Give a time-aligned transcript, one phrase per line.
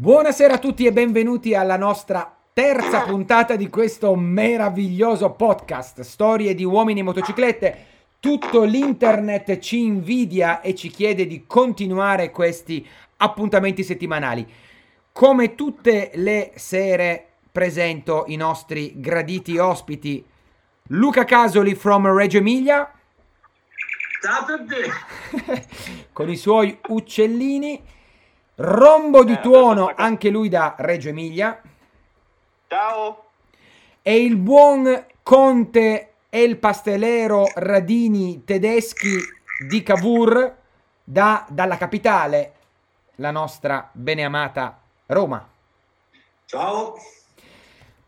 [0.00, 6.64] Buonasera a tutti e benvenuti alla nostra terza puntata di questo meraviglioso podcast, storie di
[6.64, 7.86] uomini e motociclette.
[8.18, 14.50] Tutto l'internet ci invidia e ci chiede di continuare questi appuntamenti settimanali.
[15.12, 20.24] Come tutte le sere presento i nostri graditi ospiti
[20.84, 22.90] Luca Casoli from Reggio Emilia.
[24.22, 25.68] Ciao a tutti!
[26.14, 27.98] con i suoi uccellini.
[28.62, 31.58] Rombo di eh, tuono, anche lui da Reggio Emilia.
[32.68, 33.24] Ciao.
[34.02, 39.16] E il buon conte El Pastelero Radini tedeschi
[39.66, 40.56] di Cavour
[41.02, 42.52] da, dalla capitale,
[43.16, 45.48] la nostra beneamata Roma.
[46.44, 46.96] Ciao.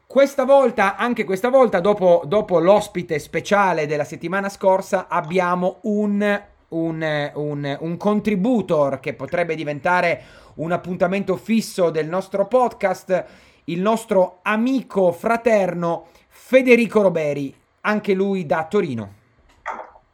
[0.07, 7.31] Questa volta, anche questa volta, dopo, dopo l'ospite speciale della settimana scorsa, abbiamo un un,
[7.35, 10.23] un, un, contributor che potrebbe diventare
[10.55, 13.25] un appuntamento fisso del nostro podcast,
[13.65, 19.15] il nostro amico fraterno Federico Roberi, anche lui da Torino.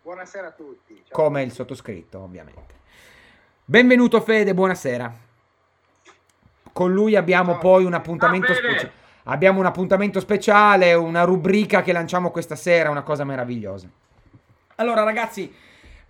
[0.03, 1.03] Buonasera a tutti.
[1.05, 1.25] Ciao.
[1.25, 2.77] Come il sottoscritto, ovviamente.
[3.65, 5.13] Benvenuto Fede, buonasera.
[6.73, 7.61] Con lui abbiamo Ciao.
[7.61, 8.93] poi un appuntamento speciale.
[9.25, 13.87] Abbiamo un appuntamento speciale, una rubrica che lanciamo questa sera, una cosa meravigliosa.
[14.77, 15.53] Allora, ragazzi,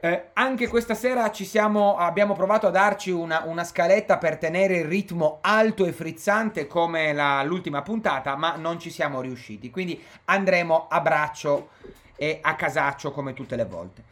[0.00, 4.84] eh, anche questa sera siamo, abbiamo provato a darci una, una, scaletta per tenere il
[4.84, 9.70] ritmo alto e frizzante come la, l'ultima puntata, ma non ci siamo riusciti.
[9.70, 11.70] Quindi andremo a braccio
[12.14, 14.04] e a casaccio come tutte le volte.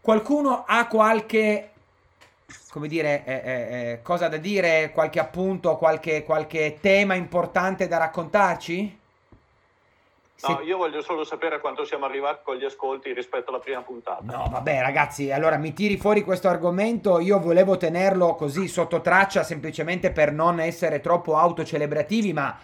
[0.00, 1.70] Qualcuno ha qualche,
[2.70, 7.98] come dire, eh, eh, eh cosa da dire, qualche appunto, qualche, qualche tema importante da
[7.98, 8.98] raccontarci?
[10.48, 14.22] No, io voglio solo sapere quanto siamo arrivati con gli ascolti rispetto alla prima puntata.
[14.22, 17.20] No, vabbè, ragazzi, allora mi tiri fuori questo argomento.
[17.20, 22.58] Io volevo tenerlo così sotto traccia semplicemente per non essere troppo autocelebrativi, ma,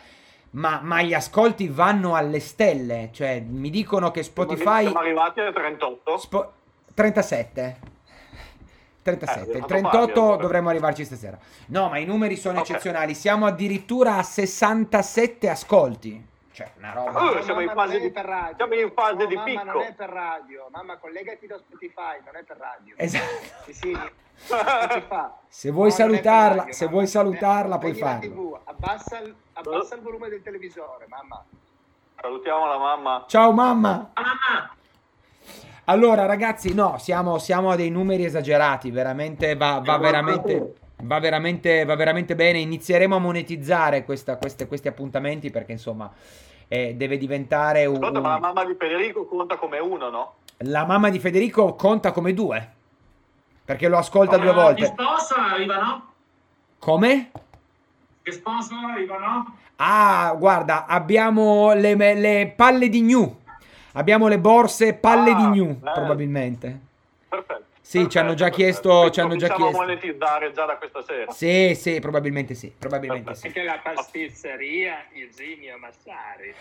[0.50, 3.10] ma, ma gli ascolti vanno alle stelle.
[3.12, 4.82] Cioè, mi dicono che Spotify.
[4.82, 6.16] Siamo arrivati a 38?
[6.18, 6.52] Spo...
[6.94, 7.96] 37.
[9.02, 11.38] 37, eh, 38 fare, dovremmo arrivarci stasera.
[11.67, 12.72] No, ma i numeri sono okay.
[12.72, 13.14] eccezionali.
[13.14, 16.27] Siamo addirittura a 67 ascolti.
[16.58, 17.23] Cioè, una roba.
[17.23, 19.64] Oh, siamo, in fase di, siamo in fase no, di mamma picco.
[19.64, 22.95] non è per radio, mamma collegati da Spotify, non è per radio.
[22.96, 23.63] Esatto.
[23.67, 23.98] Sì, sì.
[25.47, 28.29] Se vuoi no, salutarla, radio, se vuoi salutarla puoi farlo.
[28.29, 28.58] TV.
[28.64, 31.45] Abbassa, il, abbassa il volume del televisore, mamma.
[32.20, 33.24] Salutiamo la mamma.
[33.29, 34.11] Ciao mamma.
[34.14, 34.74] mamma.
[35.85, 40.74] Allora ragazzi, no, siamo, siamo a dei numeri esagerati, veramente va, va veramente...
[41.01, 42.58] Va veramente, va veramente bene.
[42.58, 46.13] Inizieremo a monetizzare questa, queste, questi appuntamenti perché insomma
[46.68, 50.34] eh, deve diventare un, ma la mamma di Federico conta come uno, no?
[50.58, 52.77] La mamma di Federico conta come due.
[53.64, 54.80] Perché lo ascolta ma due volte.
[54.83, 56.12] Che sponsor arrivano?
[56.79, 57.30] Come?
[58.23, 59.56] Che sponsor arrivano?
[59.77, 63.36] Ah, guarda, abbiamo le, le palle di New.
[63.92, 65.92] Abbiamo le borse palle ah, di New, bello.
[65.92, 66.80] probabilmente.
[67.29, 67.64] Perfetto.
[67.88, 69.08] Sì, ci hanno già chiesto.
[69.08, 69.78] Ci hanno già chiesto.
[69.78, 71.32] monetizzare già da questa sera.
[71.32, 72.70] Sì, sì, probabilmente sì.
[72.78, 73.46] Probabilmente sì.
[73.46, 76.54] Anche la pasticceria Eugenio Massari.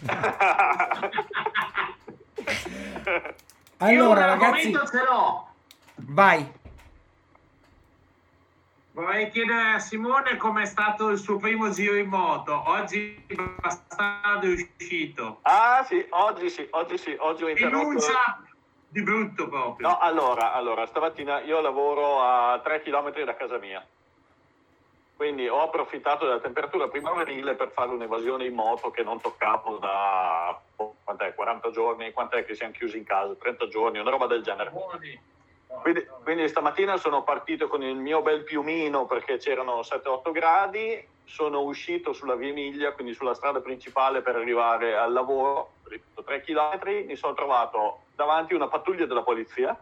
[3.76, 4.72] allora, ragazzi.
[4.72, 5.48] ce l'ho.
[5.96, 6.50] Vai.
[8.92, 12.70] Vorrei chiedere a Simone com'è stato il suo primo giro in moto.
[12.70, 15.40] Oggi è bastardo è uscito.
[15.42, 17.84] Ah, sì, oggi sì, oggi sì, oggi ho interrotto.
[17.84, 18.48] Denuncia
[18.90, 19.88] di brutto proprio.
[19.88, 23.84] No, allora, allora, stamattina io lavoro a 3 km da casa mia.
[25.14, 30.58] Quindi ho approfittato della temperatura primaverile per fare un'evasione in moto che non toccavo da
[30.76, 33.34] oh, quant'è, 40 giorni, quant'è che siamo chiusi in casa?
[33.34, 34.72] 30 giorni, una roba del genere.
[35.82, 41.60] Quindi, quindi stamattina sono partito con il mio bel piumino perché c'erano 7-8 gradi, sono
[41.60, 45.74] uscito sulla via Emilia, quindi sulla strada principale per arrivare al lavoro,
[46.24, 49.74] 3 km, mi sono trovato davanti una pattuglia della polizia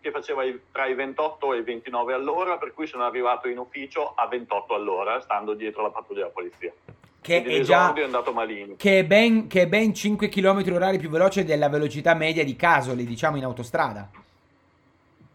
[0.00, 4.14] che faceva tra i 28 e i 29 all'ora, per cui sono arrivato in ufficio
[4.16, 6.72] a 28 all'ora, stando dietro la pattuglia della polizia.
[7.20, 8.74] Che è, già, è andato malino.
[8.76, 12.56] Che è, ben, che è ben 5 km orari più veloce della velocità media di
[12.56, 14.08] Casoli, diciamo in autostrada.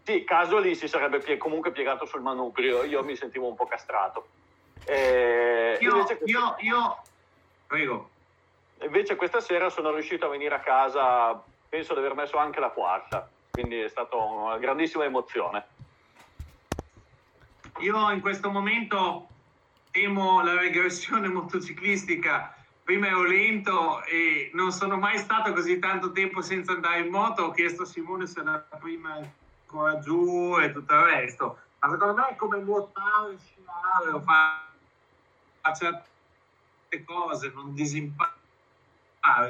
[0.02, 4.26] Sì, Casoli si sarebbe pie- comunque piegato sul manubrio, io mi sentivo un po' castrato.
[4.84, 6.18] Eh, io, questa...
[6.24, 6.98] io, io,
[7.66, 8.10] prego.
[8.82, 11.42] Invece questa sera sono riuscito a venire a casa
[11.74, 15.66] penso di aver messo anche la quarta, quindi è stata una grandissima emozione.
[17.80, 19.26] Io in questo momento
[19.90, 22.54] temo la regressione motociclistica.
[22.84, 27.46] Prima ero lento e non sono mai stato così tanto tempo senza andare in moto.
[27.46, 29.18] Ho chiesto a Simone se era prima
[29.64, 31.58] ancora giù e tutto il resto.
[31.80, 38.30] Ma secondo me è come nuotare, sciare o fare certe cose, non disimpare,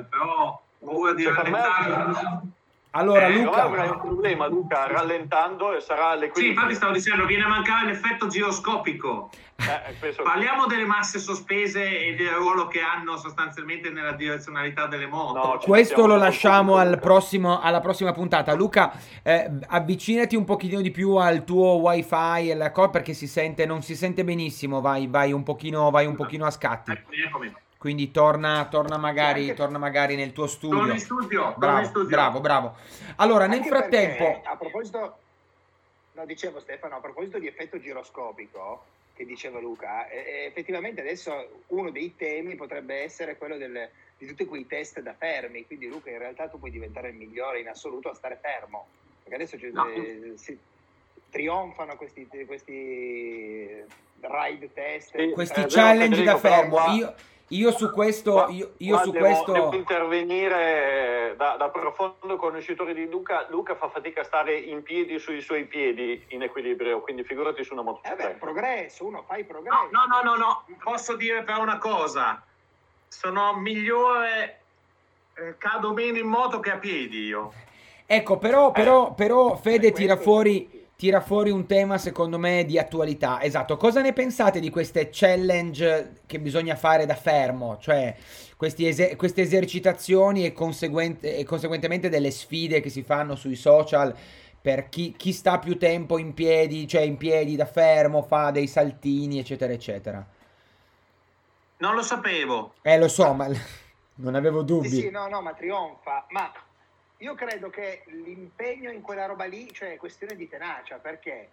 [0.09, 2.53] però paura di Cioè, rallentare.
[2.97, 6.53] Allora, Eh, Luca, avrai un problema, Luca, rallentando e sarà Sì, l'equilibrio.
[6.61, 9.31] infatti stavo dicendo, viene a mancare l'effetto giroscopico.
[9.57, 15.09] Eh, penso- Parliamo delle masse sospese e del ruolo che hanno sostanzialmente nella direzionalità delle
[15.09, 15.39] moto.
[15.39, 18.55] No, questo lo lasciamo al prossimo- alla prossima puntata.
[18.55, 18.93] Luca,
[19.25, 23.67] eh, avvicinati un pochino di più al tuo wifi e la co- perché si sente,
[23.67, 24.81] non si sente benissimo.
[24.81, 26.93] Vai, vai un pochino, vai un pochino a scatti.
[26.93, 27.55] Eccomi, eccomi.
[27.85, 30.79] Quindi torna, torna, magari, torna magari nel tuo studio.
[30.79, 32.09] Sono in studio, in Bravo, studio.
[32.09, 32.77] bravo, bravo.
[33.17, 35.19] Allora, nel Anche frattempo, perché, a proposito,
[36.13, 38.85] no, dicevo Stefano, a proposito di effetto giroscopico
[39.15, 43.87] che diceva Luca, effettivamente adesso uno dei temi potrebbe essere quello del-
[44.17, 45.67] di tutti quei test da fermi.
[45.67, 48.87] Quindi, Luca, in realtà tu puoi diventare il migliore in assoluto a stare fermo.
[49.25, 49.87] Perché adesso ci- No.
[49.91, 50.59] eh, si-
[51.29, 53.85] trionfano questi, questi
[54.21, 55.33] ride test.
[55.33, 57.15] Questi Eh, challenge da fermo, io,
[57.49, 59.53] io su questo, io, io su devo, questo...
[59.53, 63.47] devo intervenire da, da profondo conoscitore di Luca.
[63.51, 67.75] Luca fa fatica a stare in piedi sui suoi piedi in equilibrio, quindi figurati su
[67.75, 68.39] una Eh beh, motocicletta.
[68.39, 69.89] progresso, uno fai progresso.
[69.91, 72.43] No, no, no, no, no, posso dire però una cosa.
[73.09, 74.61] Sono migliore,
[75.35, 77.53] eh, cado meno in moto che a piedi io.
[78.07, 80.84] Ecco, però, però, però Fede Per tira fuori.
[81.05, 83.43] Tira fuori un tema secondo me di attualità.
[83.43, 87.77] Esatto, cosa ne pensate di queste challenge che bisogna fare da fermo?
[87.79, 88.15] Cioè
[88.57, 94.17] questi ese- queste esercitazioni e, conseguente- e conseguentemente delle sfide che si fanno sui social
[94.63, 98.67] per chi, chi sta più tempo in piedi, cioè in piedi da fermo, fa dei
[98.67, 100.27] saltini, eccetera, eccetera.
[101.79, 102.75] Non lo sapevo.
[102.83, 103.49] Eh, lo so, ma
[104.17, 104.91] non avevo Sì, dubbi.
[104.91, 106.27] sì, no, no, ma trionfa.
[106.31, 106.53] Ma
[107.25, 111.49] io credo che l'impegno in quella roba lì, cioè è questione di tenacia, perché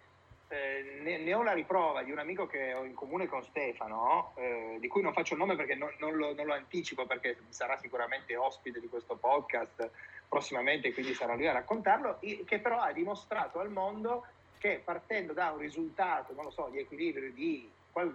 [0.48, 4.32] eh, ne, ne ho la riprova di un amico che ho in comune con Stefano,
[4.36, 7.38] eh, di cui non faccio il nome perché non, non lo, non lo anticipo, perché
[7.48, 9.90] sarà sicuramente ospite di questo podcast
[10.28, 14.26] prossimamente, quindi sarà lui a raccontarlo, che però ha dimostrato al mondo
[14.58, 17.70] che partendo da un risultato, non lo so, di equilibrio di,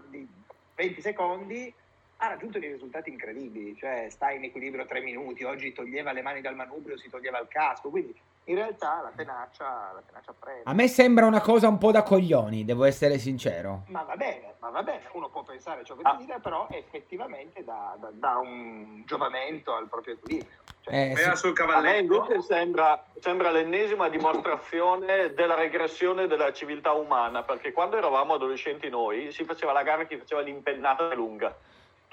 [0.10, 0.28] di
[0.76, 1.74] 20 secondi,
[2.20, 6.42] ha raggiunto dei risultati incredibili, cioè sta in equilibrio tre minuti, oggi toglieva le mani
[6.42, 8.16] dal manubrio, si toglieva il casco, quindi
[8.46, 10.62] in realtà la tenacia, la tenacia prende.
[10.64, 13.84] A me sembra una cosa un po' da coglioni, devo essere sincero.
[13.90, 16.14] Ma va bene, ma va bene, uno può pensare ciò che Ah.
[16.14, 20.56] desidera, però effettivamente dà, dà- dà un giovamento al proprio equilibrio.
[20.82, 21.36] Cioè, Eh, sì.
[21.36, 22.16] sul A me cavalletto.
[22.16, 29.32] invece sembra, sembra l'ennesima dimostrazione della regressione della civiltà umana, perché quando eravamo adolescenti noi
[29.34, 31.54] si faceva la gara chi faceva l'impennata lunga,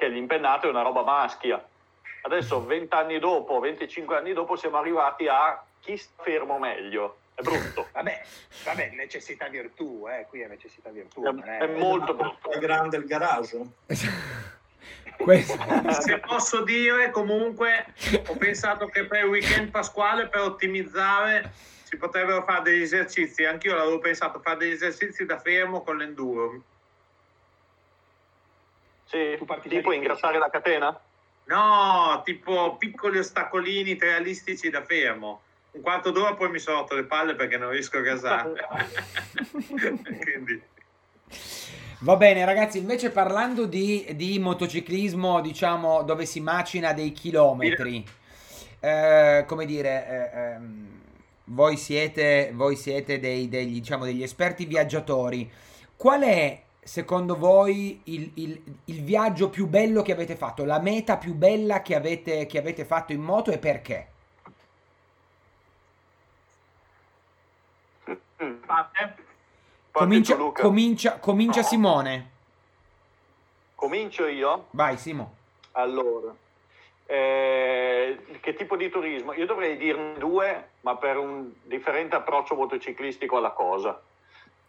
[0.05, 1.63] che l'impennata è una roba maschia.
[2.23, 7.19] Adesso, 20 anni dopo, 25 anni dopo, siamo arrivati a chi sta fermo meglio.
[7.35, 7.89] È brutto.
[7.93, 8.23] Vabbè,
[8.65, 11.23] vabbè, necessità virtù, eh, qui è necessità virtù.
[11.23, 12.51] È, non è- è molto brutto.
[12.51, 13.61] È grande il garage.
[15.17, 15.57] Questo-
[16.01, 17.87] Se posso dire, comunque,
[18.29, 21.51] ho pensato che per il weekend pasquale, per ottimizzare,
[21.83, 23.45] si potrebbero fare degli esercizi.
[23.45, 26.63] Anch'io l'avevo pensato, fare degli esercizi da fermo con l'enduro.
[29.05, 30.99] Sì, tipo ingrassare la catena?
[31.45, 35.43] No, tipo piccoli ostacolini realistici da fermo.
[35.73, 38.53] Un quarto d'ora poi mi sono rotto le palle perché non riesco a gasare.
[40.23, 40.63] Quindi,
[42.05, 48.05] Va bene, ragazzi, invece parlando di, di motociclismo, diciamo, dove si macina dei chilometri,
[48.79, 51.01] eh, come dire, eh, ehm,
[51.45, 55.51] voi siete, voi siete dei, degli, diciamo, degli esperti viaggiatori.
[55.97, 60.65] Qual è, secondo voi, il, il- il viaggio più bello che avete fatto?
[60.65, 64.09] La meta più bella che avete, che avete fatto in moto e perché?
[68.37, 69.23] Parti
[69.93, 72.31] Comincia, comincia, comincia Simone.
[73.77, 74.67] Comincio io?
[74.71, 75.37] Vai, Simo.
[75.73, 76.35] Allora,
[77.07, 79.33] eh, che tipo di turismo?
[79.35, 84.01] Io dovrei dirne due, ma per un differente approccio motociclistico alla cosa.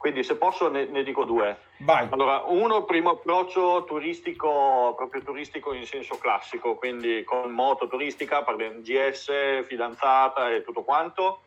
[0.06, 1.58] Quindi se posso ne, ne dico due.
[1.78, 2.08] Vai.
[2.12, 8.82] Allora, uno, primo approccio turistico, proprio turistico in senso classico, quindi con moto turistica, parliamo
[8.82, 11.40] GS, fidanzata e tutto quanto.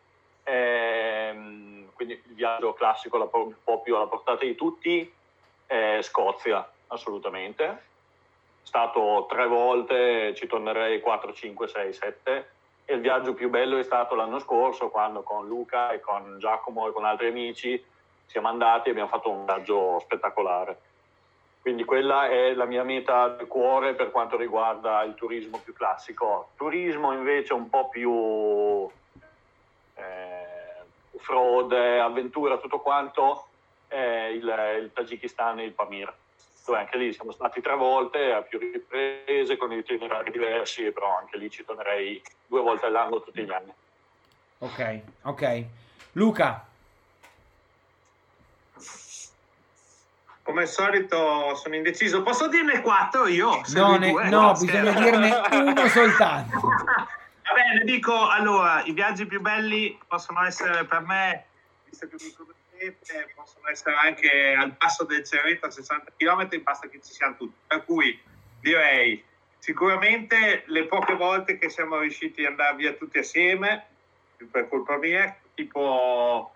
[0.43, 5.09] Ehm, quindi il viaggio classico la- un po' più alla portata di tutti,
[5.67, 7.83] eh, Scozia, assolutamente.
[8.61, 12.49] Stato tre volte, ci tornerei 4, 5, 6, 7.
[12.83, 16.89] E il viaggio più bello è stato l'anno scorso, quando con Luca e con Giacomo
[16.89, 17.81] e con altri amici
[18.29, 20.77] siamo andati e abbiamo fatto un viaggio spettacolare.
[21.61, 26.51] Quindi quella è la mia meta del cuore per quanto riguarda il turismo più classico.
[26.55, 28.87] Turismo invece un po' più
[29.95, 33.47] eh, off-road, avventura, tutto quanto,
[33.87, 34.43] è il,
[34.81, 36.13] il Tagikistan e il Pamir.
[36.65, 41.37] dove anche lì siamo stati tre volte a più riprese con itinerari diversi, però anche
[41.37, 43.73] lì ci tornerei due volte all'anno tutti gli anni.
[44.59, 45.65] Ok, ok.
[46.13, 46.68] Luca.
[50.49, 52.23] Come al solito sono indeciso.
[52.23, 53.61] Posso dirne quattro io?
[53.75, 56.57] No, ne, due, no bisogna dirne uno soltanto.
[57.45, 61.45] Va bene, dico allora, i viaggi più belli possono essere per me,
[61.87, 66.87] visto che mi conoscete, possono essere anche al passo del Cerreto a 60 km, basta
[66.87, 67.53] che ci siano tutti.
[67.67, 68.19] Per cui
[68.59, 69.23] direi
[69.59, 73.85] sicuramente le poche volte che siamo riusciti ad andare via tutti assieme,
[74.49, 76.51] per colpa mia, tipo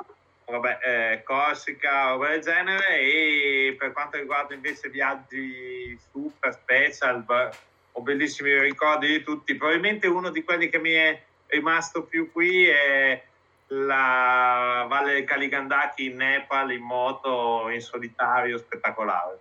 [0.45, 7.51] vabbè, eh, Corsica, roba del genere, e per quanto riguarda invece viaggi super special,
[7.91, 9.55] ho bellissimi ricordi di tutti.
[9.55, 13.23] Probabilmente uno di quelli che mi è rimasto più qui è
[13.67, 19.39] la Valle del Kaligandaki in Nepal in moto in solitario spettacolare.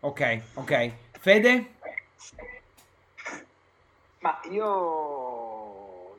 [0.00, 0.90] Ok, ok.
[1.18, 1.70] Fede?
[4.20, 5.45] Ma io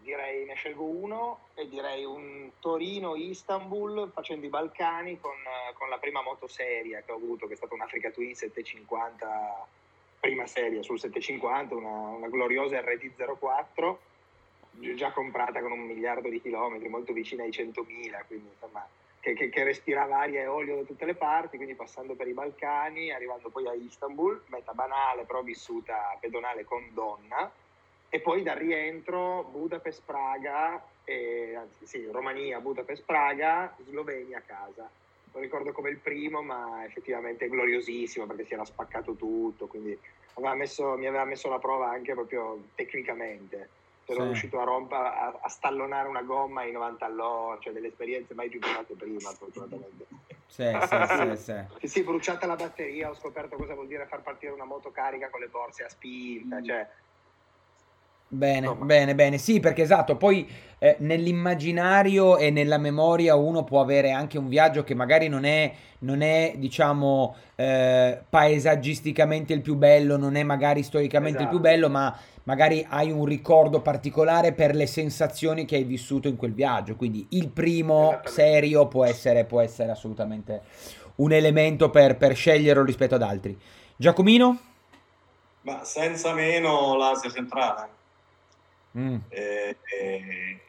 [0.08, 5.36] direi ne scelgo uno e direi un Torino-Istanbul facendo i Balcani con,
[5.74, 9.68] con la prima motoseria che ho avuto, che è stata un Africa Twin 750
[10.22, 13.96] prima serie sul 750, una, una gloriosa RT04,
[14.96, 18.88] già comprata con un miliardo di chilometri, molto vicina ai 100.000, quindi insomma,
[19.20, 22.34] che, che, che, respirava aria e olio da tutte le parti, quindi passando per i
[22.34, 27.52] Balcani, arrivando poi a Istanbul, meta banale però vissuta pedonale con donna,
[28.10, 34.90] e poi dal rientro Budapest-Praga, eh, anzi sì, Romania, Budapest-Praga, Slovenia a casa
[35.38, 39.98] lo ricordo come il primo, ma effettivamente gloriosissimo perché si era spaccato tutto, quindi
[40.34, 43.70] aveva messo, mi aveva messo la prova anche proprio tecnicamente.
[44.10, 44.26] Ero sì.
[44.26, 48.48] riuscito a rompere, a, a, stallonare una gomma in 90 all'ora, cioè delle esperienze mai
[48.48, 50.06] più provate prima, fortunatamente.
[50.48, 51.66] Sì, sì, sì, sì.
[51.80, 55.30] sì, sì, bruciata la batteria, ho scoperto cosa vuol dire far partire una moto carica
[55.30, 56.88] con le borse a spinta, cioè
[58.30, 58.86] Bene, Insomma.
[58.86, 59.38] bene, bene.
[59.38, 60.46] Sì, perché esatto, poi
[60.80, 65.72] eh, nell'immaginario e nella memoria uno può avere anche un viaggio che magari non è,
[66.00, 71.56] non è diciamo, eh, paesaggisticamente il più bello, non è magari storicamente esatto.
[71.56, 71.88] il più esatto.
[71.88, 76.54] bello, ma magari hai un ricordo particolare per le sensazioni che hai vissuto in quel
[76.54, 76.98] viaggio.
[76.98, 80.64] Quindi il primo serio può essere, può essere assolutamente
[81.16, 83.58] un elemento per, per sceglierlo rispetto ad altri.
[83.96, 84.60] Giacomino?
[85.62, 87.96] Ma senza meno l'Asia centrale
[88.98, 89.18] Mm.
[89.30, 90.60] Eh, eh,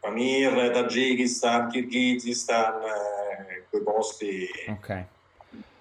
[0.00, 5.04] Pamir, Tagikistan, Kirghizistan, eh, quei posti ok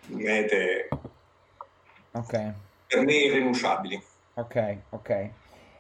[0.08, 0.88] mete
[2.12, 2.53] ok
[2.91, 4.01] per me irrinunciabili.
[4.34, 5.30] Ok, ok.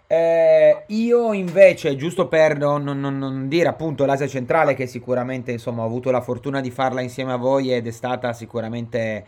[0.07, 5.83] Eh, io invece, giusto per non, non, non, dire appunto l'Asia centrale, che sicuramente insomma
[5.83, 9.25] ho avuto la fortuna di farla insieme a voi ed è stata sicuramente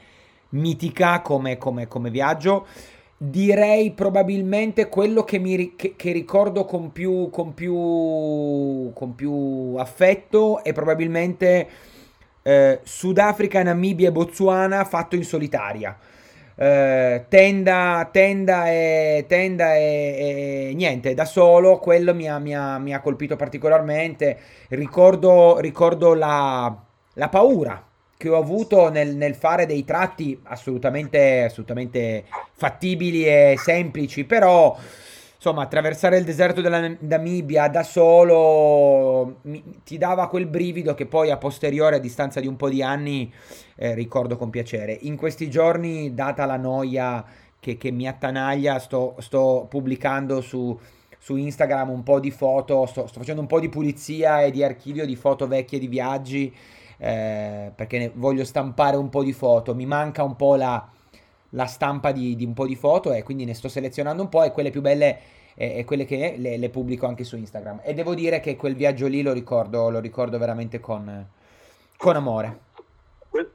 [0.50, 2.68] mitica come, come, come viaggio
[3.30, 10.62] direi probabilmente quello che, mi, che, che ricordo con più, con, più, con più affetto
[10.62, 11.68] è probabilmente
[12.42, 15.98] eh, Sudafrica, Namibia e Botswana fatto in solitaria.
[16.56, 22.78] Eh, tenda, tenda, e, tenda e, e, niente, da solo, quello mi ha, mi ha,
[22.78, 24.38] mi ha colpito particolarmente.
[24.70, 26.76] Ricordo, ricordo la,
[27.14, 27.88] la paura
[28.24, 34.78] che ho avuto nel, nel fare dei tratti assolutamente, assolutamente fattibili e semplici, però
[35.36, 41.32] insomma, attraversare il deserto della Namibia da solo mi, ti dava quel brivido che poi
[41.32, 43.30] a posteriore, a distanza di un po' di anni,
[43.76, 44.98] eh, ricordo con piacere.
[45.02, 47.26] In questi giorni, data la noia
[47.60, 50.80] che, che mi attanaglia, sto, sto pubblicando su,
[51.18, 54.64] su, Instagram un po' di foto, sto, sto facendo un po' di pulizia e di
[54.64, 56.56] archivio di foto vecchie di viaggi
[57.04, 60.88] eh, perché voglio stampare un po' di foto, mi manca un po' la,
[61.50, 64.44] la stampa di, di, un po' di foto e quindi ne sto selezionando un po'
[64.44, 65.20] e quelle più belle
[65.54, 67.82] e, e quelle che le, le, pubblico anche su Instagram.
[67.84, 71.28] E devo dire che quel viaggio lì lo ricordo, lo ricordo veramente con,
[71.98, 72.60] con amore.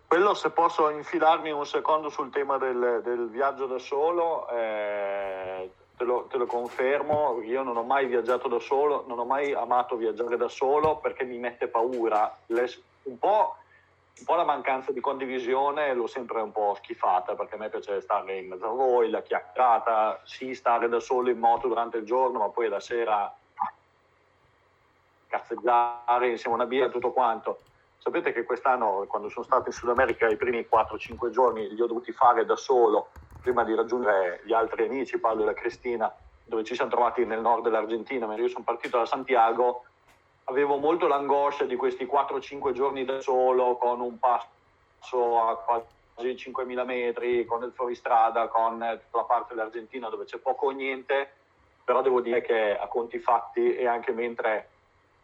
[0.07, 6.05] Quello se posso infilarmi un secondo sul tema del, del viaggio da solo, eh, te,
[6.05, 9.97] lo, te, lo, confermo, io non ho mai viaggiato da solo, non ho mai amato
[9.97, 12.37] viaggiare da solo perché mi mette paura.
[12.47, 12.69] Le,
[13.09, 13.57] un po',
[14.19, 18.00] un po', la mancanza di condivisione l'ho sempre un po' schifata perché a me piace
[18.00, 22.05] stare in mezzo a voi, la chiacchierata, sì, stare da solo in moto durante il
[22.05, 23.33] giorno, ma poi la sera
[25.27, 27.62] cazzeggiare insieme a una birra e tutto quanto.
[27.99, 31.87] Sapete che quest'anno, quando sono stato in Sud America, i primi 4-5 giorni li ho
[31.87, 33.11] dovuti fare da solo
[33.41, 37.41] prima di raggiungere gli altri amici, Paolo e la Cristina, dove ci siamo trovati nel
[37.41, 39.85] nord dell'Argentina, mentre io sono partito da Santiago
[40.49, 45.87] avevo molto l'angoscia di questi 4-5 giorni da solo con un passo a quasi
[46.19, 51.33] 5.000 metri, con il fuoristrada, con tutta la parte dell'Argentina dove c'è poco o niente,
[51.85, 54.69] però devo dire che a conti fatti e anche mentre,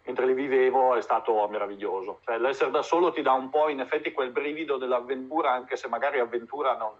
[0.05, 2.21] mentre li vivevo è stato meraviglioso.
[2.25, 5.89] Cioè, l'essere da solo ti dà un po' in effetti quel brivido dell'avventura, anche se
[5.89, 6.93] magari avventura non,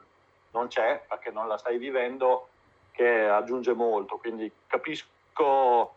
[0.53, 2.49] non c'è, perché non la stai vivendo,
[2.91, 4.17] che aggiunge molto.
[4.17, 5.95] Quindi capisco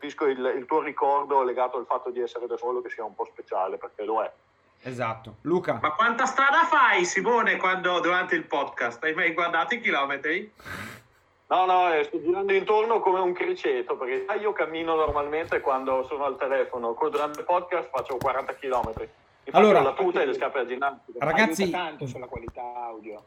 [0.00, 3.14] capisco il, il, tuo ricordo legato al fatto di essere da solo che sia un
[3.14, 4.32] po' speciale, perché lo è.
[4.82, 5.34] Esatto.
[5.42, 5.78] Luca.
[5.82, 9.04] Ma quanta strada fai, Simone, quando durante il podcast?
[9.04, 10.50] Hai mai guardato i chilometri?
[11.48, 16.24] No, no, eh, sto girando intorno come un criceto, perché io cammino normalmente quando sono
[16.24, 18.92] al telefono, durante il podcast faccio 40 km.
[19.50, 21.22] Allora, la tuta e le scarpe a ginnastica.
[21.22, 23.22] Ragazzi, tanto sulla qualità audio.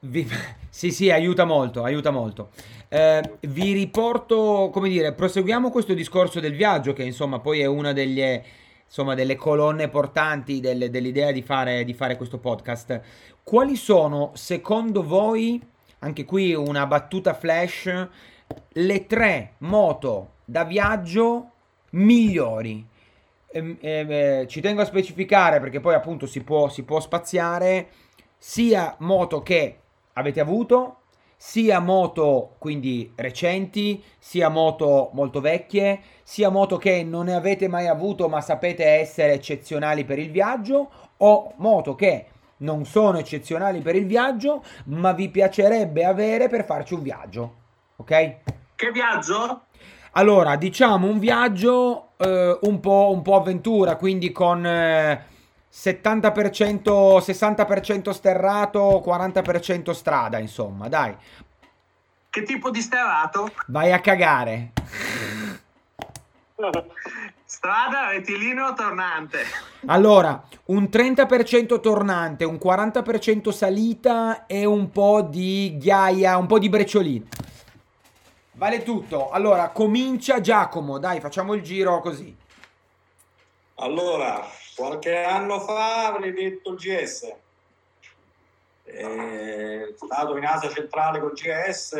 [0.00, 0.26] Vi...
[0.78, 2.50] Sì, sì, aiuta molto, aiuta molto.
[2.88, 7.92] Eh, vi riporto, come dire, proseguiamo questo discorso del viaggio, che insomma poi è una
[7.92, 8.44] delle,
[8.86, 13.00] insomma, delle colonne portanti del, dell'idea di fare, di fare questo podcast.
[13.42, 15.60] Quali sono, secondo voi,
[16.00, 18.08] anche qui una battuta flash,
[18.68, 21.50] le tre moto da viaggio
[21.90, 22.86] migliori?
[23.50, 27.88] Eh, eh, ci tengo a specificare perché poi appunto si può, si può spaziare
[28.36, 29.78] sia moto che
[30.18, 30.96] avete avuto,
[31.36, 37.86] sia moto quindi recenti, sia moto molto vecchie, sia moto che non ne avete mai
[37.86, 42.26] avuto ma sapete essere eccezionali per il viaggio, o moto che
[42.58, 47.54] non sono eccezionali per il viaggio, ma vi piacerebbe avere per farci un viaggio.
[47.96, 48.36] Ok?
[48.74, 49.62] Che viaggio?
[50.12, 54.66] Allora, diciamo un viaggio eh, un, po', un po' avventura, quindi con...
[54.66, 55.36] Eh,
[55.80, 61.14] 70%, 60% sterrato, 40% strada, insomma, dai.
[62.28, 63.52] Che tipo di sterrato?
[63.68, 64.72] Vai a cagare.
[67.44, 69.38] Strada, rettilineo, tornante.
[69.86, 76.68] Allora, un 30% tornante, un 40% salita e un po' di ghiaia, un po' di
[76.68, 77.26] brecciolino.
[78.54, 79.30] Vale tutto.
[79.30, 82.36] Allora, comincia Giacomo, dai, facciamo il giro così.
[83.76, 84.44] Allora,
[84.78, 87.34] qualche anno fa avrei detto il GS.
[88.84, 91.96] È stato in Asia centrale con GS,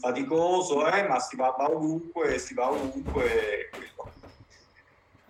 [0.00, 3.70] faticoso, eh, ma si va, ovunque, si va ovunque.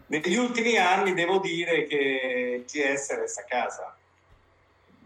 [0.06, 3.96] Negli ultimi anni devo dire che GS resta a casa.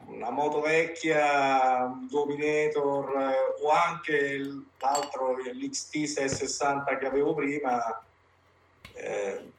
[0.09, 4.39] Una moto vecchia, un Dominator eh, o anche
[4.79, 8.03] l'altro, l'XT 660 che avevo prima,
[8.95, 9.57] eh,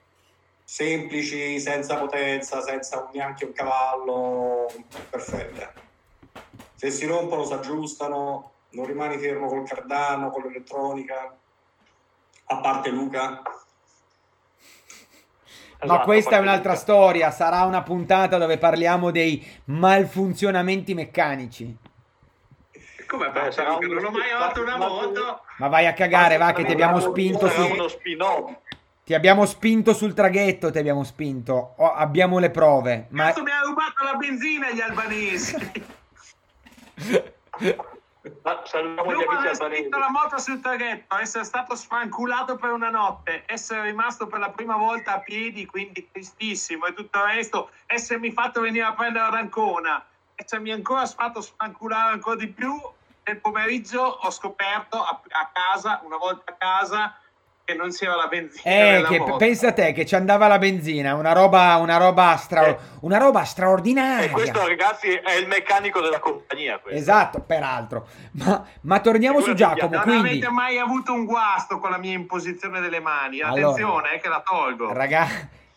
[0.69, 4.67] semplici, senza potenza, senza neanche un cavallo,
[5.09, 5.73] perfette.
[6.75, 11.35] Se si rompono si aggiustano, non rimani fermo col cardano, con l'elettronica,
[12.45, 13.41] a parte Luca.
[15.81, 21.77] Ma Esatto, questa è un'altra storia, sarà una puntata dove parliamo dei malfunzionamenti meccanici.
[23.07, 25.41] Come Beh, sarà Non uno ho mai fatto una ma- moto.
[25.57, 27.71] Ma vai a cagare, va che ti abbiamo spinto Sarà su...
[27.71, 28.51] uno spin-off.
[29.09, 31.73] Ti abbiamo spinto sul traghetto, ti abbiamo spinto.
[31.77, 33.07] Oh, abbiamo le prove.
[33.09, 35.55] Ma Cazzo mi ha rubato la benzina gli albanesi.
[38.43, 39.77] Ma salutiamo gli amici albanesi.
[39.77, 44.51] spinto la moto sul traghetto, essere stato sfanculato per una notte, essere rimasto per la
[44.51, 49.25] prima volta a piedi, quindi tristissimo e tutto il resto, essermi fatto venire a prendere
[49.25, 52.79] ad Ancona, essermi ancora fatto sfanculare ancora di più,
[53.23, 57.15] nel pomeriggio ho scoperto a, a casa, una volta a casa,
[57.69, 59.35] che non c'era la benzina Eh, che moto.
[59.35, 62.77] pensa a te che ci andava la benzina, una roba, una roba, stra- Eh.
[63.01, 64.25] una roba straordinaria.
[64.25, 66.79] E questo, ragazzi, è il meccanico della compagnia.
[66.79, 66.99] questo.
[66.99, 68.07] Esatto, peraltro.
[68.31, 72.13] Ma, ma torniamo su Giacomo, Non quindi, avete mai avuto un guasto con la mia
[72.13, 73.41] imposizione delle mani?
[73.41, 73.67] Allora.
[73.69, 74.91] Attenzione, eh, che la tolgo.
[74.93, 75.27] raga-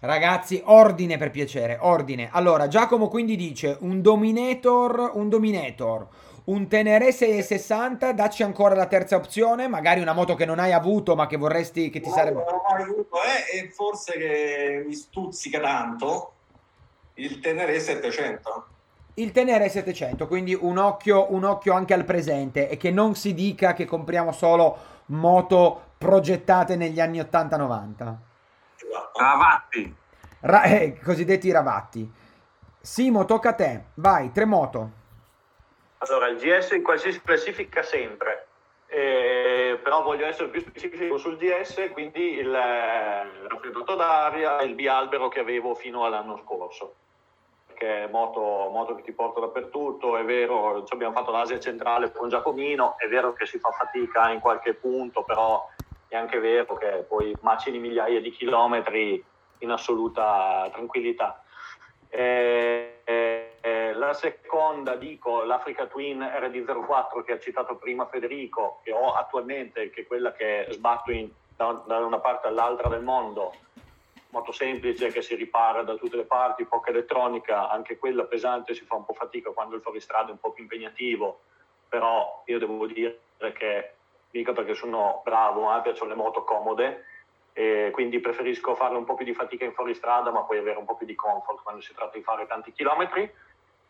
[0.00, 2.28] ragazzi, ordine per piacere, ordine.
[2.33, 6.07] Allora, Giacomo quindi dice un Dominator, un Dominator,
[6.44, 11.14] un Tenere 660, dacci ancora la terza opzione, magari una moto che non hai avuto
[11.14, 12.42] ma che vorresti che ti sarebbe...
[12.44, 16.33] Non ho mai avuto, eh, e forse che mi stuzzica tanto
[17.14, 18.66] il Tenere 700.
[19.14, 23.35] Il Tenere 700, quindi un occhio, un occhio anche al presente e che non si
[23.35, 28.14] dica che compriamo solo moto progettate negli anni 80-90.
[28.76, 29.18] Esatto.
[29.18, 29.94] Cavatti.
[30.40, 32.11] Ra- eh, cosiddetti ravatti.
[32.81, 33.85] Simo, tocca a te.
[33.94, 35.00] Vai, tre moto.
[36.05, 38.47] Allora, il GS in qualsiasi classifica sempre,
[38.95, 44.75] Eh, però voglio essere più specifico sul GS, quindi il eh, raffreddato d'aria e il
[44.75, 46.95] bialbero che avevo fino all'anno scorso.
[47.69, 52.29] Perché è moto, moto che ti porta dappertutto, è vero, abbiamo fatto l'Asia centrale con
[52.29, 55.67] Giacomino, è vero che si fa fatica in qualche punto, però
[56.09, 59.25] è anche vero che poi macini migliaia di chilometri
[59.59, 61.43] in assoluta tranquillità.
[62.11, 63.41] Eh, eh,
[64.07, 70.03] la seconda dico l'Africa Twin RD04 che ha citato prima Federico, che ho attualmente, che
[70.03, 73.55] è quella che sbatto in, da, da una parte all'altra del mondo,
[74.31, 78.85] moto semplice che si ripara da tutte le parti, poca elettronica, anche quella pesante si
[78.85, 81.41] fa un po' fatica quando il fuoristrada è un po' più impegnativo,
[81.88, 83.21] però io devo dire
[83.55, 83.93] che
[84.31, 87.05] mica perché sono bravo, ma piacciono le moto comode,
[87.53, 90.87] e quindi preferisco fare un po' più di fatica in fuoristrada, ma poi avere un
[90.87, 93.31] po' più di comfort quando si tratta di fare tanti chilometri.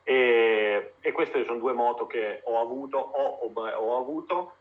[0.04, 4.54] E, e queste sono due moto che ho avuto, ho, ho, avuto.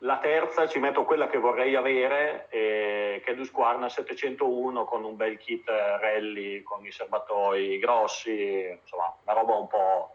[0.00, 5.16] La terza ci metto quella che vorrei avere, eh, che è l'Usquarna 701 con un
[5.16, 10.10] bel kit rally, con i serbatoi grossi, insomma, una roba un po'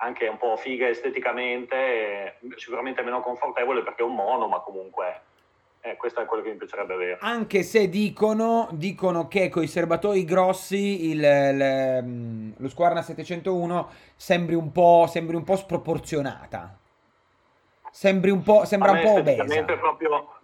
[0.00, 5.22] anche un po' figa esteticamente, sicuramente meno confortevole perché è un mono, ma comunque
[5.90, 7.18] eh, questo è quello che mi piacerebbe avere.
[7.20, 13.90] Anche se dicono, dicono che con i serbatoi grossi il, il, mm, lo Squarna 701
[14.16, 16.78] sembri un po', sembri un po sproporzionata.
[17.90, 19.44] Sembri un po', sembra un po' obesa.
[19.76, 20.38] Proprio,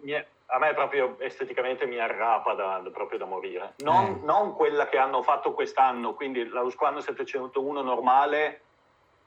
[0.47, 3.75] a me proprio esteticamente mi arrapa da, da, proprio da morire.
[3.79, 4.25] Non, eh.
[4.25, 8.63] non, quella che hanno fatto quest'anno, quindi la Squarna 701 normale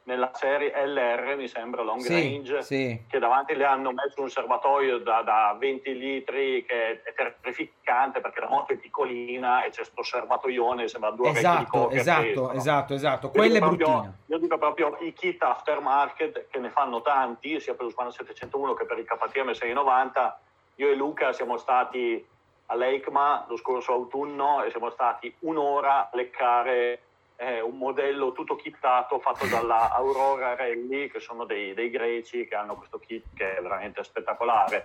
[0.08, 3.04] nella serie LR, mi sembra, long sì, range, sì.
[3.10, 8.40] che davanti le hanno messo un serbatoio da, da, 20 litri che è terrificante perché
[8.40, 12.96] la moto è piccolina e c'è questo serbatoione, sembra due esatto, di esatto, esatto, no?
[12.96, 14.14] esatto, quella è bruttina.
[14.28, 18.74] Io dico proprio i kit aftermarket che ne fanno tanti, sia per lo Spano 701
[18.76, 20.40] che per il KTM 690.
[20.76, 22.26] Io e Luca siamo stati
[22.68, 27.07] all'EICMA lo scorso autunno e siamo stati un'ora a leccare
[27.38, 32.56] è un modello tutto kittato fatto dalla Aurora Rally, che sono dei, dei, greci che
[32.56, 34.82] hanno questo kit che è veramente spettacolare.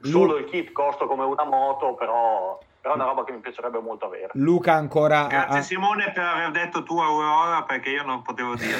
[0.00, 3.78] Solo il kit costa come una moto, però, però è una roba che mi piacerebbe
[3.78, 4.30] molto avere.
[4.32, 5.28] Luca ancora...
[5.28, 5.62] Grazie a...
[5.62, 8.76] Simone per aver detto tu Aurora, perché io non potevo dirlo.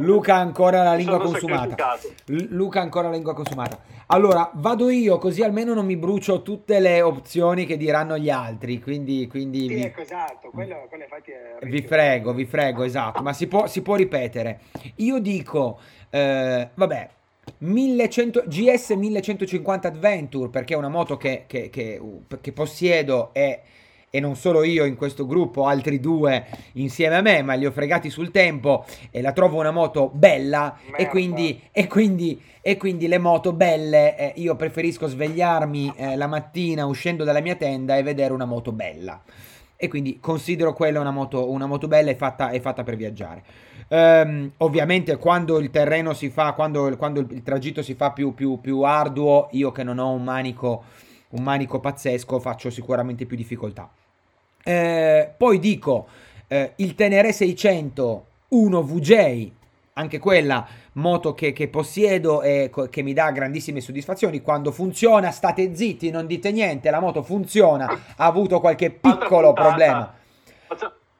[0.02, 1.98] Luca ancora la lingua consumata.
[2.24, 3.78] Luca ancora la lingua consumata.
[4.06, 8.80] Allora, vado io così almeno non mi brucio tutte le opzioni che diranno gli altri.
[8.80, 9.82] Quindi, quindi sì, vi...
[9.82, 10.48] ecco, esatto.
[10.48, 13.20] Quello, quello infatti è vi frego, vi frego, esatto.
[13.20, 14.60] Ma si può, si può ripetere.
[14.96, 17.10] Io dico, eh, vabbè,
[17.58, 22.00] 1100, GS 1150 Adventure perché è una moto che, che, che,
[22.40, 23.60] che possiedo e
[24.16, 27.70] e non solo io in questo gruppo, altri due insieme a me, ma li ho
[27.70, 33.08] fregati sul tempo e la trovo una moto bella e quindi, e quindi, e quindi,
[33.08, 38.02] le moto belle, eh, io preferisco svegliarmi eh, la mattina uscendo dalla mia tenda e
[38.02, 39.22] vedere una moto bella.
[39.76, 43.44] E quindi considero quella una moto, una moto bella e fatta, fatta per viaggiare.
[43.88, 48.34] Um, ovviamente quando il terreno si fa, quando, quando il, il tragitto si fa più,
[48.34, 50.84] più, più arduo, io che non ho un manico
[51.30, 53.88] un manico pazzesco, faccio sicuramente più difficoltà.
[54.62, 56.06] Eh, poi dico
[56.48, 59.50] eh, il Tenere 600 1 VJ,
[59.94, 64.40] anche quella moto che, che possiedo e co- che mi dà grandissime soddisfazioni.
[64.40, 66.90] Quando funziona, state zitti, non dite niente.
[66.90, 70.14] La moto funziona, ha avuto qualche piccolo problema.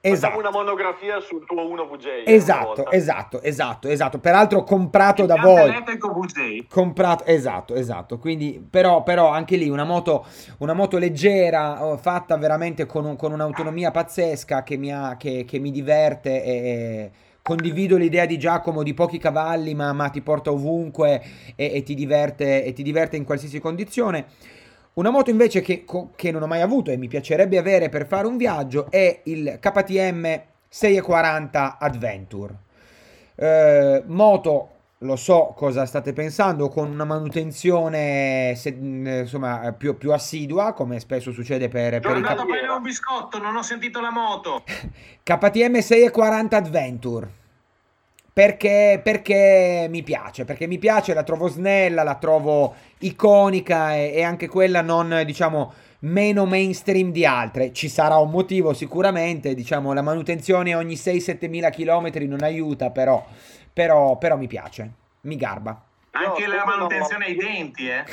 [0.08, 0.34] Esatto.
[0.34, 2.22] Facciamo una monografia sul tuo 1VJ.
[2.26, 4.18] Esatto, esatto, esatto, esatto.
[4.18, 5.70] Peraltro comprato Il da voi.
[5.70, 6.66] VJ.
[6.68, 8.18] Comprato, esatto, esatto.
[8.18, 10.24] Quindi, però, però anche lì una moto,
[10.58, 15.44] una moto leggera, oh, fatta veramente con, un, con un'autonomia pazzesca che mi, ha, che,
[15.44, 17.10] che mi diverte e, e
[17.42, 21.22] condivido l'idea di Giacomo di pochi cavalli, ma, ma ti porta ovunque
[21.54, 24.26] e, e, ti diverte, e ti diverte in qualsiasi condizione.
[24.96, 25.84] Una moto invece che,
[26.16, 29.58] che, non ho mai avuto e mi piacerebbe avere per fare un viaggio è il
[29.60, 32.54] KTM 640 Adventure.
[33.34, 40.72] Eh, moto, lo so cosa state pensando, con una manutenzione se, insomma, più, più, assidua,
[40.72, 42.00] come spesso succede per...
[42.00, 44.64] Sono per andato a prendere un biscotto, non ho sentito la moto.
[45.22, 47.44] KTM 640 Adventure
[48.36, 54.22] perché, perché, mi piace, perché mi piace, la trovo snella, la trovo iconica e, e,
[54.22, 57.72] anche quella non, diciamo, meno mainstream di altre.
[57.72, 63.24] Ci sarà un motivo sicuramente, diciamo, la manutenzione ogni 6-7 mila chilometri non aiuta, però,
[63.72, 64.90] però, però mi piace,
[65.22, 65.82] mi garba.
[66.10, 68.04] Anche io, la manutenzione ai denti, eh?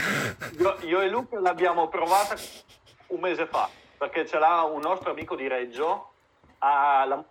[0.57, 2.35] Io, io e Luca l'abbiamo provata
[3.07, 6.11] un mese fa, perché ce l'ha un nostro amico di Reggio,
[6.59, 7.21] ha la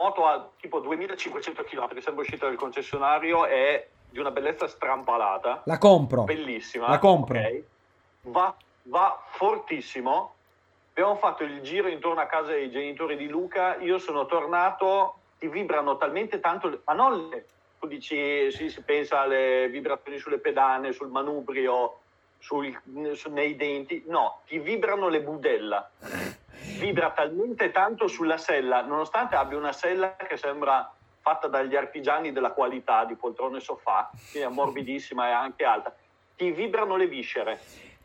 [0.00, 5.60] moto a tipo 2500 km, sembra uscita dal concessionario, è di una bellezza strampalata.
[5.66, 6.24] La compro.
[6.24, 6.88] Bellissima.
[6.88, 7.38] La compro.
[7.38, 7.64] Okay.
[8.22, 10.34] Va, va fortissimo.
[10.90, 13.76] Abbiamo fatto il giro intorno a casa dei genitori di Luca.
[13.76, 17.46] Io sono tornato, ti vibrano talmente tanto, ma non le,
[17.78, 21.98] tu dici, sì, si pensa alle vibrazioni sulle pedane, sul manubrio,
[22.38, 22.74] sul,
[23.28, 24.04] nei denti.
[24.06, 25.90] No, ti vibrano le budella
[26.80, 30.90] vibra talmente tanto sulla sella, nonostante abbia una sella che sembra
[31.20, 35.94] fatta dagli artigiani della qualità di poltrone e sofà, quindi è morbidissima e anche alta,
[36.34, 37.60] ti vibrano le viscere.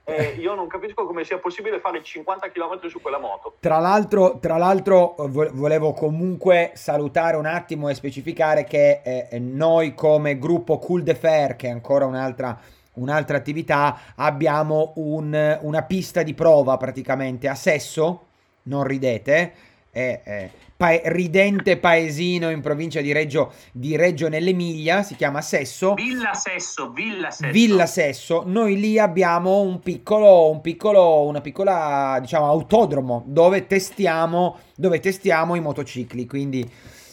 [0.08, 3.56] Eh, io non capisco come sia possibile fare 50 km su quella moto.
[3.60, 10.38] Tra l'altro, tra l'altro volevo comunque salutare un attimo e specificare che eh, noi come
[10.38, 12.56] gruppo Cool de Fair, che è ancora un'altra,
[12.96, 18.28] un'altra attività, abbiamo un, una pista di prova praticamente a Sesso,
[18.66, 19.54] non ridete,
[19.92, 25.94] eh, eh, pa- ridente paesino in provincia di Reggio, di Reggio nell'Emilia, si chiama Sesso.
[25.94, 27.52] Villa Sesso, Villa Sesso.
[27.52, 28.44] Villa Sesso.
[28.46, 35.56] Noi lì abbiamo un piccolo, un piccolo, una piccola, diciamo, autodromo dove testiamo, dove testiamo
[35.56, 36.70] i motocicli, quindi,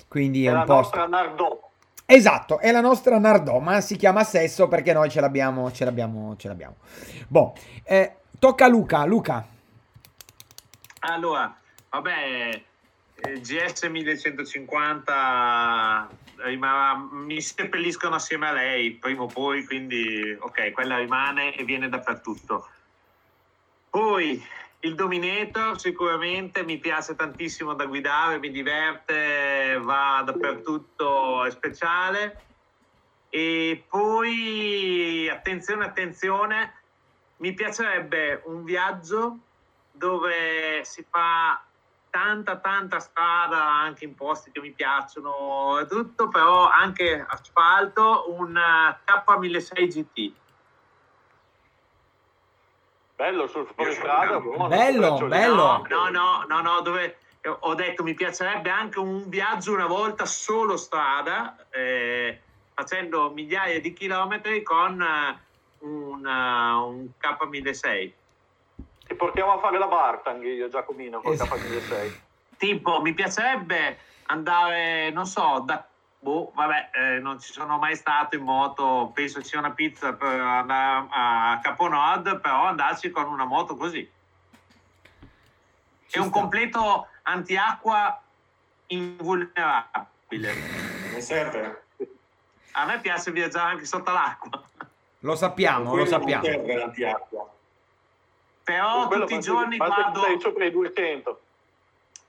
[0.09, 0.97] quindi è, è un la posto...
[0.97, 1.71] nostra Nardò.
[2.05, 6.35] Esatto, è la nostra Nardò, ma si chiama Sesso perché noi ce l'abbiamo, ce l'abbiamo,
[6.37, 6.75] ce l'abbiamo.
[7.29, 9.47] Boh, eh, tocca a Luca, Luca.
[11.05, 11.53] Allora,
[11.91, 12.63] vabbè,
[13.41, 16.11] GS 1150
[16.59, 21.89] ma mi seppelliscono assieme a lei prima o poi, quindi ok, quella rimane e viene
[21.89, 22.69] dappertutto.
[23.91, 24.45] Poi
[24.81, 32.41] il Dominator sicuramente mi piace tantissimo da guidare, mi diverte, va dappertutto, è speciale.
[33.29, 36.75] E poi attenzione, attenzione,
[37.39, 39.39] mi piacerebbe un viaggio
[40.03, 41.63] dove si fa
[42.11, 48.53] tanta tanta strada anche in posti che mi piacciono e tutto però anche asfalto un
[48.53, 50.33] K1600 GT
[53.15, 55.87] bello sul fuoristrada bello bello.
[55.89, 57.19] no no no no, dove
[57.61, 62.41] ho detto mi piacerebbe anche un viaggio una volta solo strada eh,
[62.75, 65.01] facendo migliaia di chilometri con
[65.79, 68.22] un, un K1600 ti
[69.23, 71.55] portiamo a fare la Bartang io Giacomino con esatto.
[71.55, 72.13] K1600
[72.57, 75.87] tipo mi piacerebbe andare non so da
[76.19, 80.13] boh vabbè eh, non ci sono mai stato in moto penso ci sia una pizza
[80.13, 84.11] per andare a Caponord però andarci con una moto così.
[86.07, 88.21] Ci è un completo antiacqua
[88.89, 90.55] invulnerabile.
[91.15, 91.85] Mi serve?
[92.73, 94.63] A me piace viaggiare anche sotto l'acqua.
[95.21, 96.43] Lo sappiamo lo sappiamo
[98.63, 101.41] però tutti i giorni guardo sei sopra i 200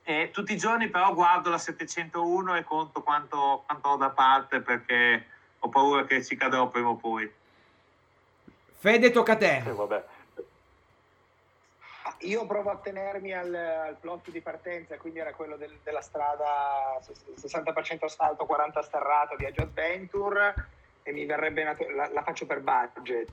[0.04, 4.60] e tutti i giorni però guardo la 701 e conto quanto, quanto ho da parte
[4.60, 5.28] perché
[5.60, 7.32] ho paura che ci cadrò prima o poi.
[8.80, 9.64] Fede tocca a te.
[9.66, 10.06] Eh, vabbè.
[12.24, 17.00] io provo a tenermi al, al plot di partenza quindi era quello del, della strada
[17.02, 20.54] 60% asfalto 40 sterrato viaggio adventure
[21.04, 23.30] e mi verrebbe natu- la, la faccio per budget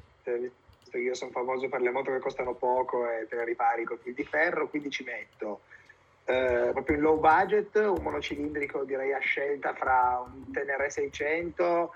[0.91, 3.99] visto io sono famoso per le moto che costano poco e te le ripari con
[3.99, 5.61] fil di ferro, quindi ci metto
[6.25, 11.93] eh, proprio in low budget un monocilindrico direi a scelta fra un Tenere 600,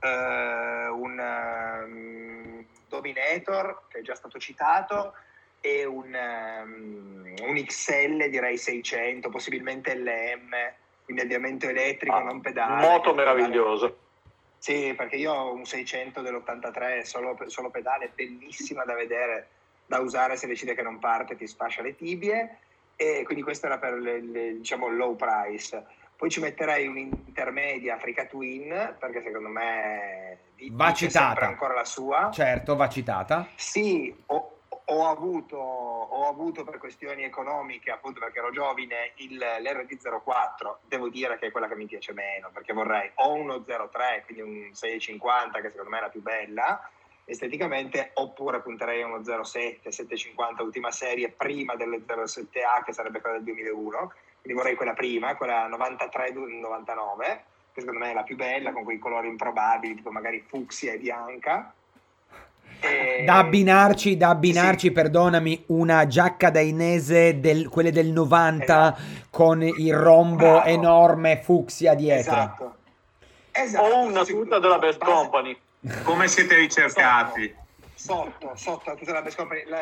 [0.00, 5.14] eh, un um, Dominator che è già stato citato
[5.60, 10.50] e un, um, un XL direi 600, possibilmente LM,
[11.04, 12.86] quindi avviamento elettrico, ah, non pedale.
[12.86, 13.98] Moto meraviglioso.
[14.62, 19.48] Sì, perché io ho un 600 dell'83 solo, solo pedale, bellissima da vedere,
[19.86, 22.58] da usare se decide che non parte, ti sfascia le tibie.
[22.94, 25.84] E quindi questo era per le, le, diciamo low price.
[26.14, 30.38] Poi ci metterei un'intermedia Africa Twin, perché secondo me
[30.70, 32.30] va citata ancora la sua.
[32.32, 33.48] Certo, va citata.
[33.56, 40.76] Sì, ho, ho, avuto, ho avuto per questioni economiche, appunto perché ero giovane, il, l'RD04,
[40.86, 44.42] devo dire che è quella che mi piace meno, perché vorrei o uno 03, quindi
[44.42, 46.90] un 650 che secondo me è la più bella
[47.24, 53.36] esteticamente, oppure punterei a uno 07, 750 ultima serie prima delle 07A che sarebbe quella
[53.36, 57.40] del 2001, quindi vorrei quella prima, quella 93-99,
[57.72, 60.98] che secondo me è la più bella, con quei colori improbabili, tipo magari fucsia e
[60.98, 61.72] bianca
[62.82, 64.92] eh, da abbinarci, da abbinarci sì.
[64.92, 69.02] perdonami, una giacca dainese, del, quelle del 90 esatto.
[69.30, 70.64] con il rombo Bravo.
[70.64, 72.32] enorme fucsia dietro.
[72.32, 72.74] Esatto.
[73.52, 73.84] esatto.
[73.84, 75.12] O una tuta della Best base...
[75.12, 75.56] Company.
[76.02, 77.54] Come siete ricercati?
[77.94, 79.62] Sotto, sotto, la tuta della Best Company.
[79.66, 79.80] La,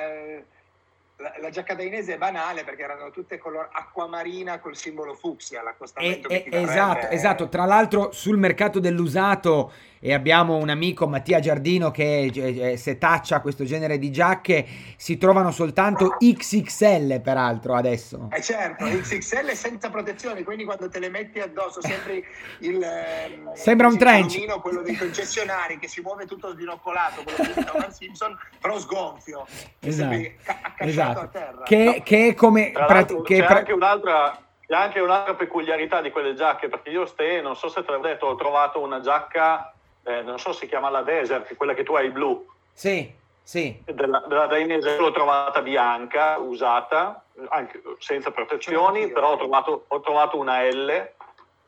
[1.16, 6.28] la, la, giacca dainese è banale perché erano tutte color acquamarina col simbolo fucsia, l'accostamento
[6.28, 7.48] e, e, Esatto, esatto.
[7.48, 13.98] Tra l'altro sul mercato dell'usato e abbiamo un amico Mattia Giardino che setaccia questo genere
[13.98, 18.30] di giacche si trovano soltanto XXL peraltro adesso.
[18.32, 22.24] Eh certo XXL senza protezione quindi quando te le metti addosso sembri
[22.60, 24.46] il ehm, sembra un trench.
[24.60, 29.46] quello dei concessionari che si muove tutto sbinoccolato quello di Thomas Simpson però sgonfio.
[29.80, 30.30] Esatto,
[30.78, 31.30] esatto.
[31.64, 36.12] Che, che, è come Tra che c'è pra- anche un'altra c'è anche un'altra peculiarità di
[36.12, 39.74] quelle giacche, perché io ste, non so se te l'ho detto, ho trovato una giacca,
[40.18, 42.46] eh, non so se si chiama la Desert, quella che tu hai blu.
[42.72, 43.82] Sì, sì.
[43.84, 50.38] Della, della Dainese l'ho trovata bianca, usata, anche senza protezioni, però ho trovato, ho trovato
[50.38, 51.10] una L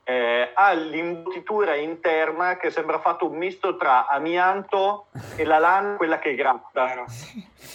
[0.04, 6.18] eh, ha l'imbottitura interna che sembra fatto un misto tra amianto e la lana, quella
[6.18, 6.86] che gratta.
[6.86, 7.04] Vero,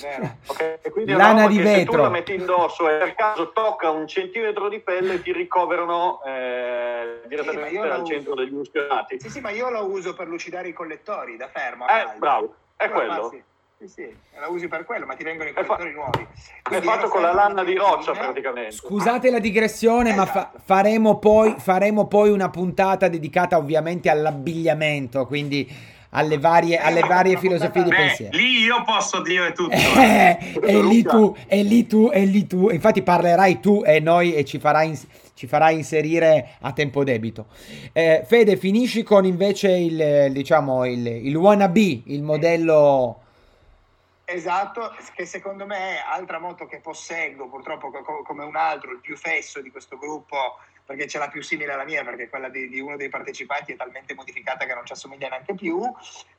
[0.02, 0.36] vero.
[0.48, 0.80] Okay?
[0.82, 1.94] E quindi lana di vetro.
[1.94, 6.22] Se tu la metti indosso e per caso tocca un centimetro di pelle, ti ricoverano
[6.26, 9.20] eh, direttamente sì, al centro degli muscolati.
[9.20, 11.88] Sì, sì, ma io lo uso per lucidare i collettori da fermo.
[11.88, 13.30] Eh, bravo, è quello.
[13.30, 13.44] Sì.
[13.80, 16.28] Sì, sì, la usi per quello, ma ti vengono i collettori fa- nuovi.
[16.64, 18.72] Quindi è fatto con la lanna di roccia praticamente.
[18.72, 20.26] Scusate la digressione, esatto.
[20.26, 25.72] ma fa- faremo, poi, faremo, poi, una puntata dedicata ovviamente all'abbigliamento, quindi
[26.10, 28.36] alle varie, alle varie filosofie di pensiero.
[28.36, 29.76] Lì io posso dire tutto.
[29.78, 32.70] Eh, e lì tu, e lì tu, e lì tu.
[32.70, 34.88] Infatti parlerai tu e noi e ci farai...
[34.88, 35.00] In-
[35.38, 37.46] ci farà inserire a tempo debito.
[37.94, 43.22] Eh, Fede, finisci con invece il, diciamo, il, il wannabe, il modello
[44.30, 47.90] Esatto, che secondo me è altra moto che posseggo, purtroppo
[48.24, 51.86] come un altro, il più fesso di questo gruppo, perché ce l'ha più simile alla
[51.86, 55.30] mia, perché quella di, di uno dei partecipanti è talmente modificata che non ci assomiglia
[55.30, 55.82] neanche più,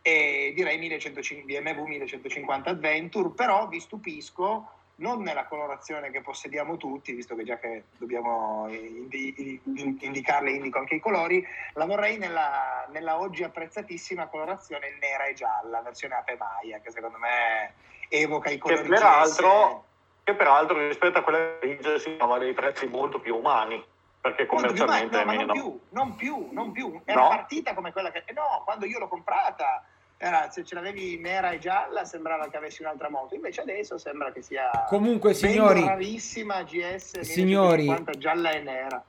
[0.02, 7.12] e direi 1150, BMW 1150 Adventure, però vi stupisco non nella colorazione che possediamo tutti,
[7.12, 9.60] visto che già che dobbiamo indi-
[10.00, 15.82] indicarle, indico anche i colori, la vorrei nella, nella, oggi apprezzatissima colorazione nera e gialla,
[15.82, 17.74] versione Ape Maia, che secondo me
[18.08, 19.84] evoca i colori che peraltro,
[20.24, 23.84] che peraltro rispetto a quella grigia si trova dei prezzi molto più umani
[24.20, 27.28] perché commercialmente no, non più, non più, non più, era no?
[27.28, 29.84] partita come quella che no, quando io l'ho comprata
[30.20, 34.32] era, se ce l'avevi nera e gialla sembrava che avessi un'altra moto, invece adesso sembra
[34.32, 37.86] che sia comunque signori, rarissima GS signori,
[38.18, 39.04] gialla e nera.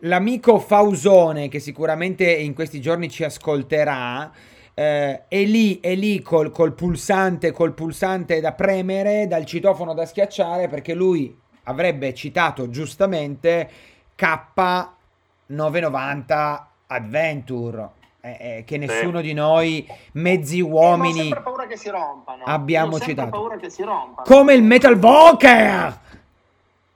[0.00, 4.30] L'amico Fausone che sicuramente in questi giorni ci ascolterà
[4.74, 10.04] eh, è lì, è lì col, col, pulsante, col pulsante da premere, dal citofono da
[10.04, 13.70] schiacciare perché lui avrebbe citato giustamente
[14.18, 19.24] K990 Adventure eh, eh, che nessuno sì.
[19.24, 22.44] di noi, mezzi uomini, eh, paura che si rompano.
[22.44, 23.30] abbiamo citato.
[23.30, 24.26] paura che si rompano.
[24.26, 25.98] Come il Metal Walker!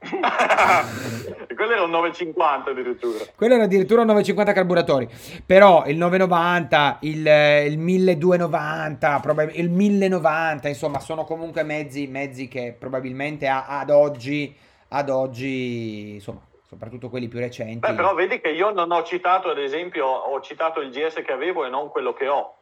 [1.54, 3.24] quello era un 950 addirittura.
[3.34, 5.08] Quello era addirittura un 950 carburatori.
[5.46, 7.26] Però il 990, il,
[7.66, 14.54] il 1290, probab- il 1090, insomma, sono comunque mezzi, mezzi che probabilmente a, ad oggi,
[14.88, 16.40] ad oggi, insomma,
[16.74, 17.78] soprattutto quelli più recenti.
[17.78, 21.32] Beh, però vedi che io non ho citato, ad esempio, ho citato il GS che
[21.32, 22.56] avevo e non quello che ho.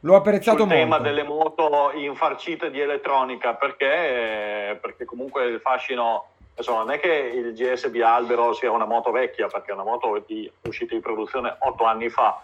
[0.00, 0.82] L'ho apprezzato Sul molto.
[0.82, 6.26] tema delle moto infarcite di elettronica, perché, perché comunque il fascino,
[6.56, 10.22] insomma, non è che il GS Bialbero sia una moto vecchia, perché è una moto
[10.26, 12.42] di, uscita in produzione otto anni fa,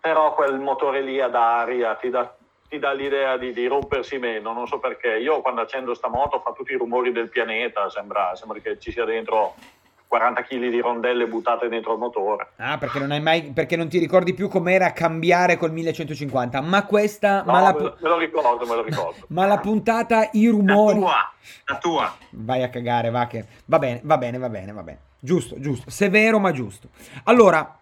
[0.00, 2.32] però quel motore lì ad aria ti dà,
[2.68, 5.16] ti dà l'idea di, di, rompersi meno, non so perché.
[5.18, 8.92] Io quando accendo sta moto fa tutti i rumori del pianeta, sembra, sembra che ci
[8.92, 9.54] sia dentro
[10.14, 12.50] 40 kg di rondelle buttate dentro il motore.
[12.58, 16.60] Ah, perché non, hai mai, perché non ti ricordi più com'era cambiare col 1150.
[16.60, 17.42] Ma questa.
[17.42, 19.26] No, ma la, me, lo ricordo, me lo ricordo.
[19.34, 21.00] ma la puntata, i rumori.
[21.00, 21.32] La tua,
[21.64, 22.16] la tua.
[22.30, 23.44] Vai a cagare, va che.
[23.64, 24.98] Va bene, va bene, va bene, va bene.
[25.18, 25.90] Giusto, giusto.
[25.90, 26.90] Severo, ma giusto.
[27.24, 27.78] Allora.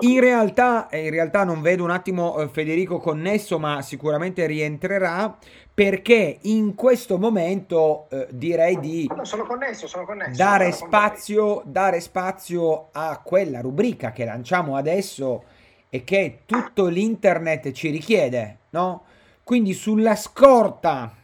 [0.00, 5.36] In realtà, in realtà non vedo un attimo eh, Federico connesso, ma sicuramente rientrerà
[5.76, 12.00] perché in questo momento eh, direi di no, sono connesso, sono connesso, dare, spazio, dare
[12.00, 15.44] spazio a quella rubrica che lanciamo adesso
[15.90, 19.04] e che tutto l'internet ci richiede, no?
[19.44, 21.14] Quindi sulla scorta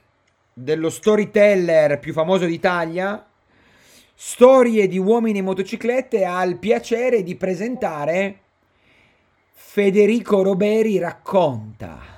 [0.52, 3.24] dello storyteller più famoso d'Italia,
[4.12, 8.40] storie di uomini in motociclette, ha il piacere di presentare
[9.54, 12.11] Federico Roberi racconta.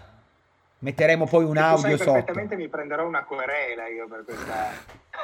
[0.84, 2.12] Metteremo poi un audio sotto.
[2.12, 4.68] Perfettamente mi prenderò una querela io per questa,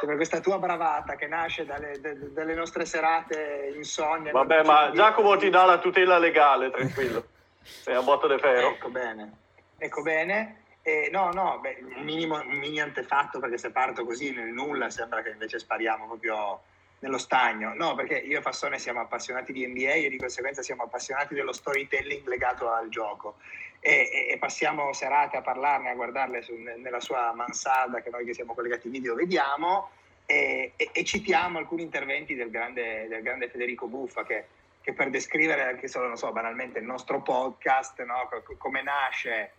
[0.01, 4.31] per questa tua bravata che nasce dalle, de, dalle nostre serate insonne.
[4.31, 7.27] Vabbè, ma Giacomo ti dà la tutela legale, tranquillo.
[7.61, 8.71] Sei a botto di ferro.
[8.71, 9.33] Ecco bene.
[9.77, 10.63] Ecco bene.
[10.81, 14.89] Eh, no, no, beh, un, minimo, un mini antefatto perché se parto così nel nulla
[14.89, 16.63] sembra che invece spariamo proprio
[17.01, 17.75] nello stagno.
[17.75, 21.53] No, perché io e Fassone siamo appassionati di NBA e di conseguenza siamo appassionati dello
[21.53, 23.37] storytelling legato al gioco
[23.81, 28.35] e, e, passiamo serate a parlarne, a guardarle su, nella sua mansarda che noi che
[28.35, 29.91] siamo collegati video vediamo
[30.27, 34.47] e, e, e citiamo alcuni interventi del grande, del grande Federico Buffa che,
[34.83, 38.29] che, per descrivere anche solo, non so, banalmente il nostro podcast, no?
[38.59, 39.53] come nasce.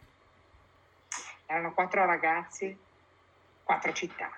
[1.47, 2.77] Erano quattro ragazzi,
[3.63, 4.31] quattro città.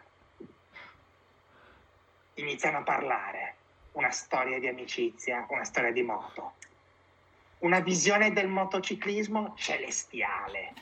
[2.36, 3.56] Iniziano a parlare
[3.92, 6.54] una storia di amicizia, una storia di moto.
[7.64, 10.74] Una visione del motociclismo celestiale.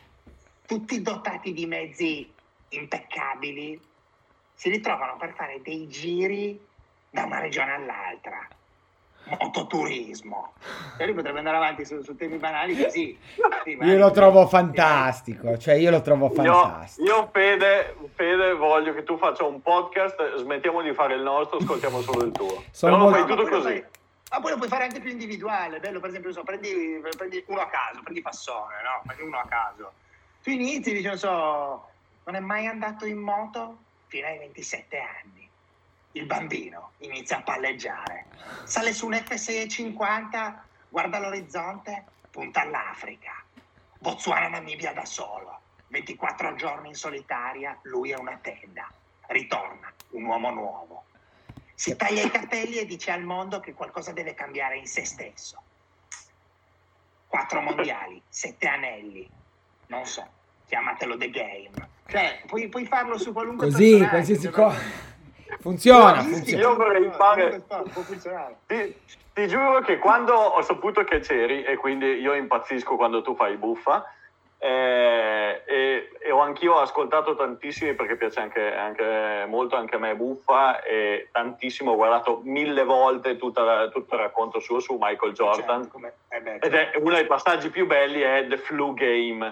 [0.65, 2.27] Tutti dotati di mezzi
[2.69, 3.79] impeccabili,
[4.55, 6.59] si ritrovano per fare dei giri
[7.09, 8.47] da una regione all'altra
[9.25, 10.53] mototurismo.
[10.97, 13.15] E lui potrebbe andare avanti su, su temi banali così.
[13.63, 17.07] Sì, io lo trovo fantastico, cioè io lo trovo fantastico.
[17.07, 21.59] Io, io Fede, Fede, voglio che tu faccia un podcast, smettiamo di fare il nostro,
[21.59, 22.63] ascoltiamo solo il tuo.
[22.71, 23.27] Sono Però molto...
[23.27, 23.83] fai tutto così.
[24.31, 27.59] Ma poi lo puoi fare anche più individuale, bello, per esempio, so, prendi, prendi, uno
[27.59, 29.01] a caso, prendi Passone, no?
[29.05, 29.93] Prendi uno a caso.
[30.41, 31.89] Tu inizi, dici, non so,
[32.23, 33.77] non è mai andato in moto
[34.07, 35.49] fino ai 27 anni
[36.13, 38.25] il bambino inizia a palleggiare,
[38.63, 40.53] sale su un F650,
[40.89, 43.43] guarda l'orizzonte, punta all'Africa,
[43.97, 48.91] Botswana, Namibia da solo, 24 giorni in solitaria, lui è una tenda,
[49.27, 51.03] ritorna, un uomo nuovo.
[51.81, 55.59] Si taglia i capelli e dice al mondo che qualcosa deve cambiare in se stesso.
[57.25, 59.27] Quattro mondiali, sette anelli,
[59.87, 60.23] non so,
[60.67, 61.71] chiamatelo The Game.
[62.05, 64.79] Cioè, puoi, puoi farlo su qualunque Così, qualsiasi cosa
[65.59, 66.61] Funziona, funziona.
[66.61, 67.63] Io vorrei fare...
[68.67, 68.95] Ti,
[69.33, 73.57] ti giuro che quando ho saputo che c'eri, e quindi io impazzisco quando tu fai
[73.57, 74.05] buffa,
[74.63, 80.15] eh, e, e, ho anch'io ascoltato tantissimi perché piace anche, anche, molto anche a me
[80.15, 85.81] Buffa e tantissimo ho guardato mille volte tutta, tutto il racconto suo su Michael Jordan
[85.81, 86.99] certo, eh beh, ed è certo.
[86.99, 89.51] uno dei passaggi più belli è The Flu Game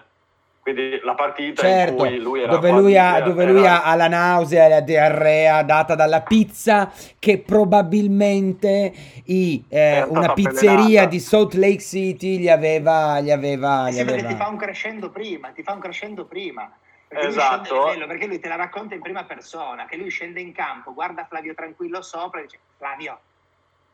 [0.62, 3.84] quindi la partita certo, in cui lui era dove lui, ha, dove lui era...
[3.84, 8.94] ha, la nausea e la diarrea data dalla pizza che probabilmente
[9.26, 11.10] i, eh, una pizzeria avvelenata.
[11.10, 14.28] di Salt Lake City gli aveva, gli aveva, eh gli aveva...
[14.28, 16.72] ti fa un crescendo prima ti fa un crescendo prima
[17.08, 17.76] perché esatto.
[17.76, 20.94] Lui bello, perché lui te la racconta in prima persona che lui scende in campo
[20.94, 23.20] guarda Flavio tranquillo sopra e dice Flavio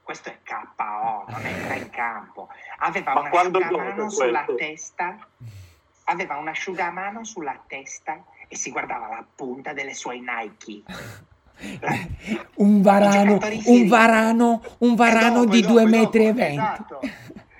[0.01, 2.49] questo è KO non entra in campo
[2.79, 5.17] aveva Ma una mano sulla testa
[6.05, 10.83] aveva un asciugamano sulla testa e si guardava la punta delle sue Nike.
[12.55, 16.53] un varano, un varano, un varano dopo, di dopo, 2 metri e 20.
[16.55, 16.99] Esatto,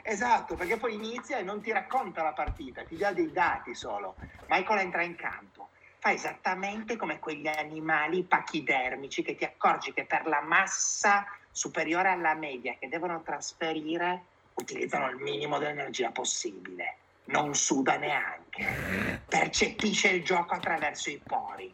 [0.02, 4.16] esatto, perché poi inizia e non ti racconta la partita, ti dà dei dati solo.
[4.50, 5.70] Michael entra in campo,
[6.00, 12.34] fa esattamente come quegli animali pachidermici che ti accorgi che per la massa superiore alla
[12.34, 14.24] media che devono trasferire
[14.56, 21.74] utilizzano il minimo dell'energia possibile non suda neanche, percepisce il gioco attraverso i pori.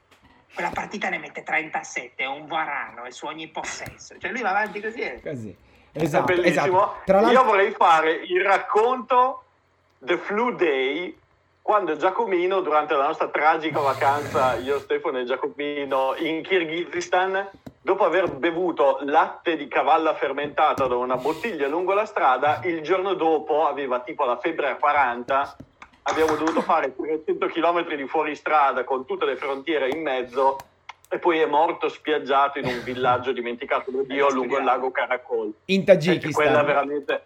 [0.53, 4.17] Quella partita ne mette 37, è un varano, è su ogni possesso.
[4.17, 4.99] Cioè lui va avanti così.
[4.99, 5.21] Eh.
[5.21, 5.55] Così.
[5.93, 6.95] Esatto, bellissimo.
[7.05, 7.31] Esatto.
[7.31, 9.43] Io vorrei fare il racconto
[9.99, 11.17] The Flu Day
[11.61, 17.49] quando Giacomino, durante la nostra tragica vacanza, io, Stefano e Giacomino, in Kirghizistan,
[17.81, 23.15] dopo aver bevuto latte di cavalla fermentata da una bottiglia lungo la strada, il giorno
[23.15, 25.55] dopo aveva tipo la febbre a 40,
[26.03, 30.57] abbiamo dovuto fare 300 km di fuoristrada con tutte le frontiere in mezzo
[31.09, 35.51] e poi è morto spiaggiato in un villaggio dimenticato da Dio lungo il lago Karakol.
[35.65, 36.31] In Tagikistan.
[36.31, 37.25] Quella veramente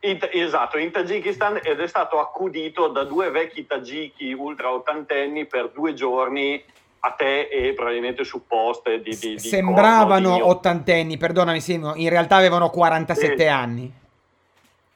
[0.00, 5.70] in, esatto, in Tagikistan ed è stato accudito da due vecchi tagiki ultra ottantenni per
[5.70, 6.62] due giorni
[7.06, 12.36] a te e probabilmente supposte di, di, di Sembravano di ottantenni, perdonami, sì, in realtà
[12.36, 13.46] avevano 47 sì.
[13.46, 13.92] anni.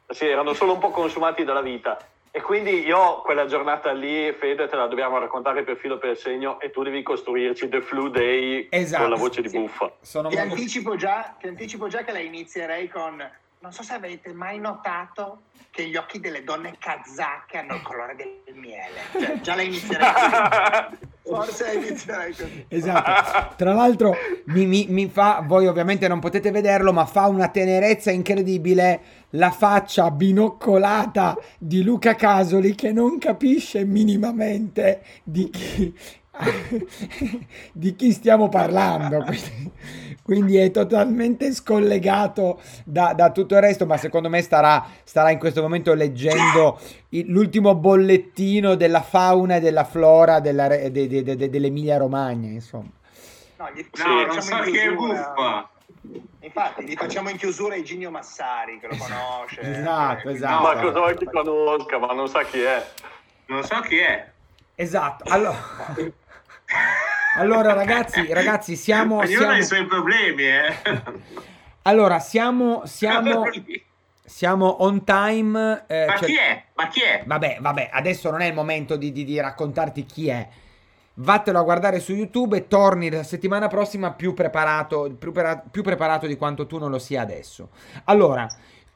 [0.08, 1.98] Sì, erano solo un po' consumati dalla vita.
[2.30, 6.58] E quindi io quella giornata lì, Fede, te la dobbiamo raccontare per filo per segno
[6.60, 9.02] e tu devi costruirci The Flu Day esatto.
[9.02, 9.92] con la voce di buffa.
[10.00, 10.52] Sono ti, molto...
[10.52, 13.22] anticipo già, ti anticipo già che la inizierei con
[13.60, 18.16] non so se avete mai notato che gli occhi delle donne kazake hanno il colore
[18.16, 19.00] del miele.
[19.12, 21.06] Cioè, già la inizierei così.
[21.28, 22.64] Forse inizierei così.
[22.68, 23.54] Esatto.
[23.56, 28.10] Tra l'altro mi, mi, mi, fa, voi ovviamente non potete vederlo, ma fa una tenerezza
[28.10, 29.00] incredibile
[29.30, 35.94] la faccia binoccolata di Luca Casoli che non capisce minimamente di chi,
[37.72, 39.24] di chi stiamo parlando.
[40.28, 45.38] Quindi è totalmente scollegato da, da, tutto il resto, ma secondo me starà, starà in
[45.38, 46.78] questo momento leggendo
[47.10, 52.90] il, l'ultimo bollettino della fauna e della flora della, de, de, de, dell'Emilia Romagna, insomma.
[53.56, 55.70] No, gli, no non so che è buffa.
[56.40, 59.60] Infatti, gli facciamo in chiusura Iginio Massari, che lo conosce.
[59.62, 60.62] esatto, esatto.
[60.62, 62.86] Ma cosa vuoi che conosca, ma non sa chi è.
[63.46, 64.30] Non so chi è.
[64.74, 65.56] Esatto, allora...
[67.36, 69.16] Allora, ragazzi, ragazzi, siamo.
[69.18, 69.52] Ognuno siamo...
[69.52, 70.74] ha i suoi problemi, eh.
[71.82, 72.82] Allora, siamo.
[72.86, 73.44] siamo...
[74.28, 75.84] Siamo on time.
[75.86, 76.28] Eh, Ma cioè...
[76.28, 76.64] chi è?
[76.74, 77.22] Ma chi è?
[77.24, 80.46] Vabbè, vabbè, adesso non è il momento di, di, di raccontarti chi è.
[81.14, 85.82] vattelo a guardare su YouTube e torni la settimana prossima più preparato, più, prepara- più
[85.82, 87.70] preparato di quanto tu non lo sia adesso.
[88.04, 88.46] Allora,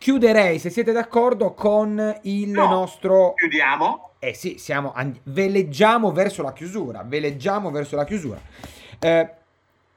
[0.03, 2.67] chiuderei, se siete d'accordo, con il No.
[2.69, 3.35] nostro...
[3.35, 4.11] Chiudiamo.
[4.19, 8.41] Eh sì, siamo, and- veleggiamo verso la chiusura, veleggiamo verso la chiusura.
[8.99, 9.31] Eh,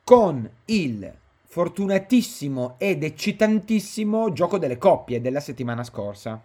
[0.04, 1.12] con il
[1.48, 6.40] fortunatissimo ed eccitantissimo gioco delle coppie della settimana scorsa.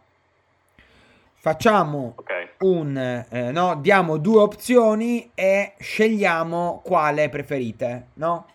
[1.35, 2.31] Facciamo Ok.
[2.61, 2.97] un
[3.29, 8.47] eh, no, diamo due opzioni e scegliamo quale preferite, no?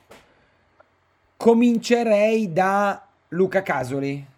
[1.38, 4.34] Comincerei da Luca Casoli.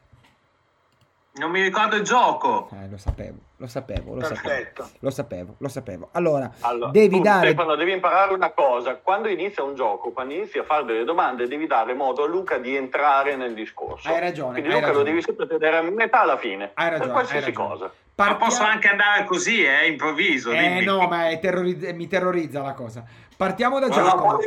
[1.38, 2.70] Non mi ricordo il gioco.
[2.74, 4.42] Eh, lo sapevo, lo sapevo, lo sapevo.
[4.48, 4.90] Perfetto.
[5.00, 6.10] Lo sapevo, lo sapevo.
[6.14, 8.96] Allora, Allora, devi tu, dare Stefano, devi imparare una cosa.
[8.96, 12.58] Quando inizia un gioco, quando inizi a fare delle domande, devi dare modo a Luca
[12.58, 14.08] di entrare nel discorso.
[14.10, 15.10] Hai ragione, Quindi hai Luca lo ragione.
[15.12, 16.72] devi sempre tenere a metà alla fine.
[16.74, 17.70] Hai ragione, Per qualsiasi hai ragione.
[17.70, 17.86] cosa.
[17.86, 20.52] Ma Partia- posso anche andare così, eh, improvviso.
[20.52, 20.86] Eh dimmi.
[20.86, 23.04] no, ma terrorizz- mi terrorizza la cosa.
[23.36, 24.40] Partiamo da Ma Giacomo.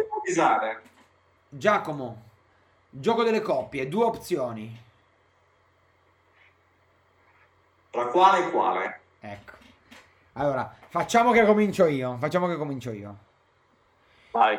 [1.49, 2.23] Giacomo,
[2.91, 4.89] gioco delle coppie, due opzioni.
[7.91, 9.01] Tra quale e quale?
[9.21, 9.53] Ecco.
[10.35, 12.17] Allora, facciamo che comincio io.
[12.19, 13.17] Facciamo che comincio io.
[14.31, 14.59] Vai.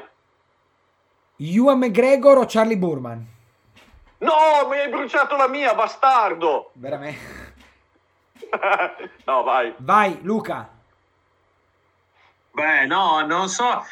[1.37, 3.25] Ewan McGregor o Charlie Burman?
[4.19, 6.69] No, mi hai bruciato la mia, bastardo!
[6.73, 7.55] Veramente.
[9.25, 9.73] no, vai.
[9.77, 10.69] Vai, Luca.
[12.51, 13.83] Beh, no, non so.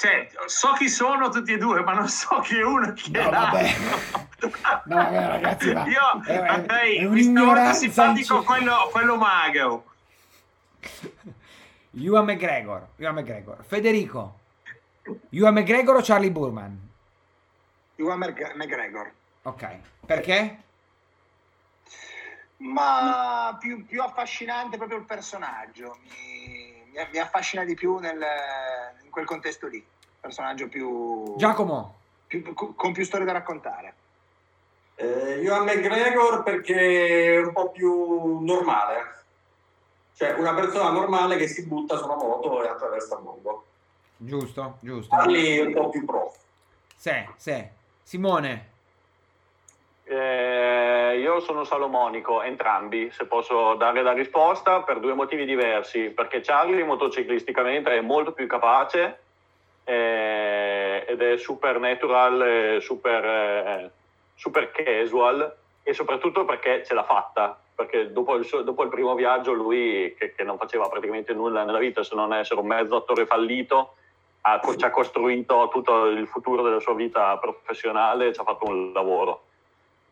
[0.00, 3.10] Cioè, so chi sono tutti e due, ma non so chi è uno e chi
[3.10, 3.62] è No, vabbè.
[3.62, 4.26] l'altro.
[4.86, 9.16] No, vabbè, ragazzi, ma- Io è- è- andrei è mi un'ignoranza stavolta simpatico quello, quello
[9.16, 9.84] magro.
[12.00, 12.86] Ewan McGregor.
[12.96, 13.64] Ewan McGregor.
[13.66, 14.38] Federico.
[15.30, 16.78] Ewan McGregor o Charlie Burman?
[17.96, 19.10] Ewan Mc- McGregor.
[19.42, 19.76] Ok.
[20.06, 20.58] Perché?
[22.58, 25.98] Ma più, più affascinante proprio il personaggio.
[26.04, 28.24] Mi, mi- mi affascina di più nel-
[29.18, 29.84] quel contesto lì.
[30.20, 31.96] Personaggio più, Giacomo.
[32.26, 33.94] più- con più storie da raccontare.
[34.94, 39.16] Eh, io a McGregor perché è un po' più normale.
[40.14, 43.64] Cioè, una persona normale che si butta su una moto e attraversa il mondo.
[44.16, 45.14] Giusto, giusto.
[45.14, 46.36] Parli un po' più prof.
[46.96, 47.64] Sì, sì.
[48.02, 48.70] Simone.
[50.10, 56.08] Eh, io sono salomonico, entrambi, se posso dare la risposta, per due motivi diversi.
[56.08, 59.18] Perché Charlie motociclisticamente è molto più capace
[59.84, 63.90] eh, ed è super natural, eh, super, eh,
[64.34, 67.60] super casual e soprattutto perché ce l'ha fatta.
[67.74, 71.78] Perché dopo il, dopo il primo viaggio lui, che, che non faceva praticamente nulla nella
[71.78, 73.94] vita se non essere un mezzo attore fallito,
[74.40, 78.64] ha, ci ha costruito tutto il futuro della sua vita professionale e ci ha fatto
[78.64, 79.42] un lavoro.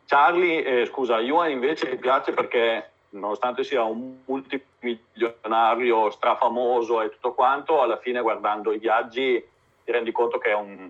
[0.07, 7.33] Charlie, eh, scusa, Yuan invece mi piace perché nonostante sia un multimilionario strafamoso e tutto
[7.33, 9.43] quanto, alla fine guardando i viaggi
[9.83, 10.89] ti rendi conto che è, un,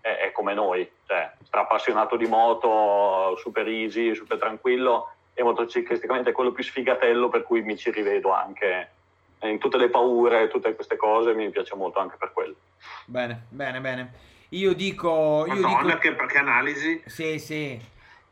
[0.00, 6.32] è, è come noi, cioè strappassionato di moto, super easy, super tranquillo e motociclisticamente è
[6.32, 8.90] quello più sfigatello per cui mi ci rivedo anche
[9.42, 12.56] in tutte le paure, tutte queste cose, mi piace molto anche per quello.
[13.04, 14.12] Bene, bene, bene.
[14.50, 15.44] Io dico...
[15.46, 16.16] Io Madonna, dico...
[16.16, 17.02] che, che analisi.
[17.04, 17.78] Sì, sì,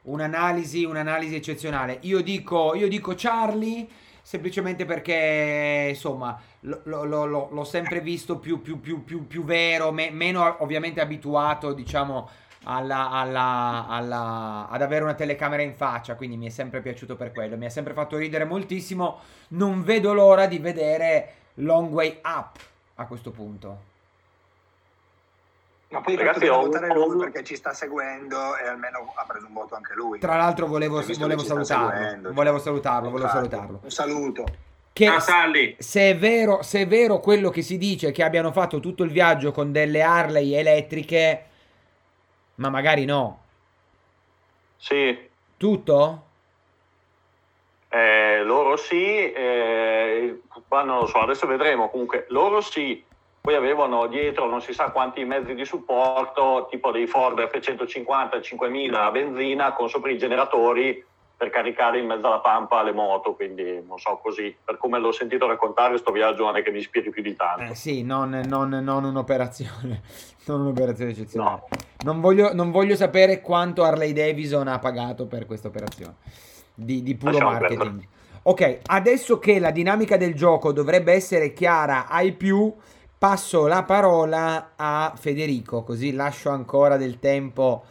[0.05, 1.99] un'analisi, un'analisi eccezionale.
[2.03, 3.87] Io dico, io dico Charlie
[4.23, 9.93] semplicemente perché, insomma, lo- lo- lo- l'ho sempre visto più, più, più, più, più vero,
[9.93, 12.29] me- meno ovviamente abituato, diciamo,
[12.65, 17.33] alla, alla- alla- ad avere una telecamera in faccia, quindi mi è sempre piaciuto per
[17.33, 19.19] quello, mi ha sempre fatto ridere moltissimo.
[19.49, 22.59] Non vedo l'ora di vedere Long Way Up
[22.95, 23.93] a questo punto.
[25.95, 29.47] Ma poi Ragazzi, ho- votare ho- lui perché ci sta seguendo e almeno ha preso
[29.47, 30.19] un voto anche lui.
[30.19, 32.35] Tra l'altro volevo, che volevo salutarlo, seguendo, cioè.
[32.35, 33.81] volevo salutarlo, volevo Infatti, salutarlo.
[33.85, 34.45] Un saluto.
[34.93, 35.77] Che Ciao Sally.
[35.79, 39.11] se è, vero, se è vero quello che si dice che abbiano fatto tutto il
[39.11, 41.45] viaggio con delle Harley elettriche,
[42.57, 43.43] ma magari no.
[44.77, 45.17] Sì,
[45.57, 46.23] Tutto?
[47.89, 51.89] Eh, loro sì, eh, ma non lo so, adesso vedremo.
[51.89, 53.03] Comunque, loro sì,
[53.45, 59.05] poi avevano dietro non si sa quanti mezzi di supporto, tipo dei Ford F150 5000
[59.05, 61.05] a benzina con sopra i generatori
[61.37, 63.35] per caricare in mezzo alla pampa le moto.
[63.35, 66.79] Quindi non so così, per come l'ho sentito raccontare, sto viaggio non è che mi
[66.79, 67.71] ispiri più di tanto.
[67.71, 70.01] Eh sì, non, non- non un'operazione,
[70.47, 71.51] non un'operazione eccezionale.
[71.51, 71.69] No.
[72.03, 76.15] Non, voglio, non voglio sapere quanto Harley Davidson ha pagato per questa operazione
[76.75, 78.09] di, di puro Lasciamo marketing.
[78.45, 82.75] Ok, adesso che la dinamica del gioco dovrebbe essere chiara ai più,
[83.25, 87.87] passo la parola a Federico, così lascio ancora del tempo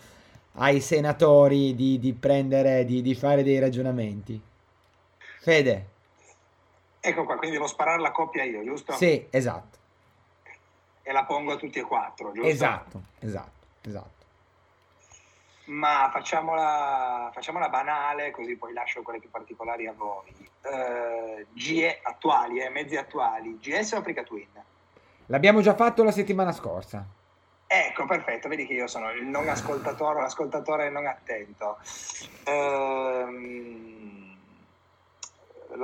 [0.57, 4.39] ai senatori di, di prendere, di, di fare dei ragionamenti.
[5.39, 5.87] Fede,
[6.99, 8.93] Ecco qua, quindi devo sparare la coppia io, giusto?
[8.93, 9.77] sì, esatto.
[11.01, 12.47] e la pongo a tutti e quattro, giusto?
[12.47, 14.25] Esatto, esatto, esatto.
[15.65, 20.31] Ma facciamola, facciamola banale, così poi lascio quelle più particolari a voi.
[20.61, 24.71] Eh, GE attuali, eh, mezzi attuali, GS o Africa Twin?
[25.27, 27.03] L'abbiamo già fatto la settimana scorsa.
[27.65, 31.77] Ecco, perfetto, vedi che io sono il non ascoltatore, l'ascoltatore non attento.
[32.43, 34.21] Ehm,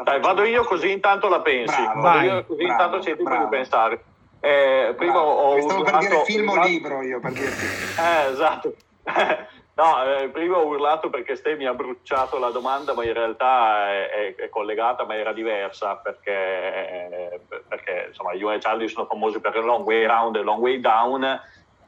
[0.04, 1.74] Dai, vado io così intanto la pensi.
[1.82, 4.04] Bravo, Vado vai, io così bravo, intanto c'è tempo di pensare.
[4.42, 5.30] Eh, prima Bravo.
[5.32, 7.66] ho Stavo per urlato- dire film o libro io, per dirti.
[8.00, 8.74] Eh, esatto.
[9.80, 13.88] No, eh, prima ho urlato perché Ste mi ha bruciato la domanda, ma in realtà
[13.88, 19.40] è, è- collegata, ma era diversa perché, eh, perché insomma, io e Charlie sono famosi
[19.40, 21.24] per il long way round e long way down.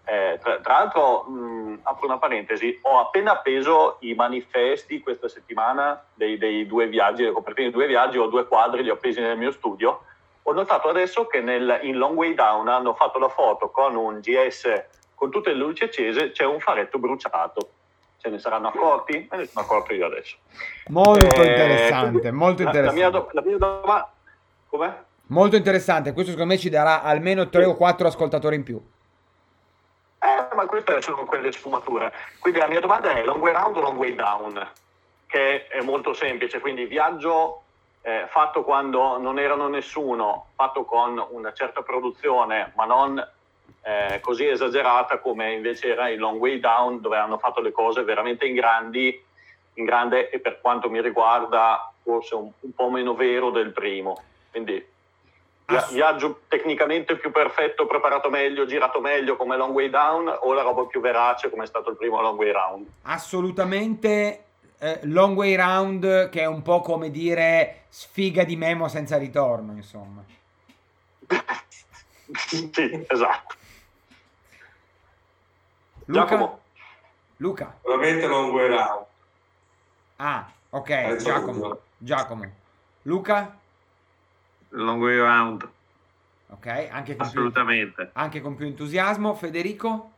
[0.05, 6.01] Eh, tra, tra l'altro, mh, apro una parentesi, ho appena appeso i manifesti questa settimana
[6.13, 9.19] dei, dei due viaggi, le copertine dei due viaggi, ho due quadri, li ho appesi
[9.19, 10.03] nel mio studio.
[10.43, 14.21] Ho notato adesso che nel, in Long Way Down hanno fatto la foto con un
[14.21, 17.80] GS con tutte le luci accese, c'è un faretto bruciato.
[18.21, 19.27] Se ne saranno accorti?
[19.31, 20.37] Me ne sono accorto io adesso.
[20.89, 23.01] Molto Eh, interessante, quindi molto la- interessante.
[23.01, 24.11] La mia, do- la mia domanda...
[24.69, 24.93] Com'è?
[25.27, 28.79] Molto interessante, questo secondo me ci darà almeno 3 o 4 ascoltatori in più.
[30.19, 32.13] Eh, ma queste sono quelle sfumature.
[32.39, 34.69] Quindi la mia domanda è long way round o long way down?
[35.25, 37.63] Che è molto semplice, quindi viaggio
[38.01, 43.27] eh, fatto quando non erano nessuno, fatto con una certa produzione, ma non
[43.81, 48.03] eh, così esagerata come invece era il long way down, dove hanno fatto le cose
[48.03, 49.23] veramente in grandi,
[49.75, 54.21] in grande e per quanto mi riguarda forse un, un po' meno vero del primo.
[54.51, 54.89] Quindi
[55.91, 60.85] viaggio tecnicamente più perfetto, preparato meglio, girato meglio come long way down o la roba
[60.85, 62.87] più verace come è stato il primo long way round?
[63.03, 64.43] Assolutamente
[64.79, 69.73] eh, long way round, che è un po' come dire sfiga di memo senza ritorno,
[69.73, 70.23] insomma.
[72.47, 73.55] sì, esatto.
[76.11, 76.25] Luca?
[76.27, 76.59] Giacomo,
[77.37, 77.77] Luca?
[77.85, 79.05] Long way round.
[80.17, 81.67] Ah, ok, Penso Giacomo.
[81.67, 81.79] Luca.
[81.97, 82.51] Giacomo.
[83.03, 83.57] Luca?
[84.69, 85.67] Long way round,
[86.49, 88.09] Ok, anche con, più, assolutamente.
[88.13, 89.33] anche con più entusiasmo.
[89.35, 90.10] Federico?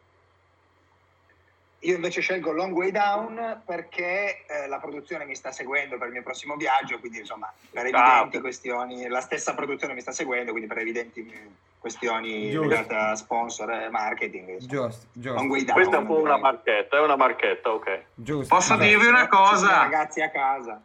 [1.83, 6.13] Io invece scelgo Long Way Down perché eh, la produzione mi sta seguendo per il
[6.13, 10.51] mio prossimo viaggio, quindi insomma per evidenti Ah, questioni, la stessa produzione mi sta seguendo,
[10.51, 11.29] quindi per evidenti
[11.77, 12.69] questioni Giusto.
[12.69, 14.49] legate a sponsor e marketing.
[14.61, 14.87] insomma.
[14.87, 15.73] Giusto, Long giusto, Way Down.
[15.75, 18.03] questa è un po' una marchetta, è una marchetta, ok.
[18.15, 18.55] giusto.
[18.55, 18.87] Posso Vabbè.
[18.87, 19.67] dirvi una cosa?
[19.79, 20.81] ragazzi a casa.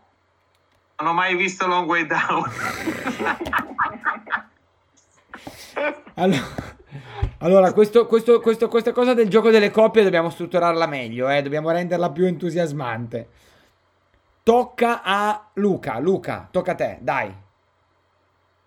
[1.00, 2.44] Non ho mai visto Long Way Down.
[6.14, 6.42] Allora,
[7.38, 11.70] allora, questo- questo- questo- questa cosa del gioco delle coppie dobbiamo strutturarla meglio, eh, dobbiamo
[11.70, 13.28] renderla più entusiasmante.
[14.42, 15.98] Tocca a Luca.
[15.98, 17.34] Luca, tocca a te, dai.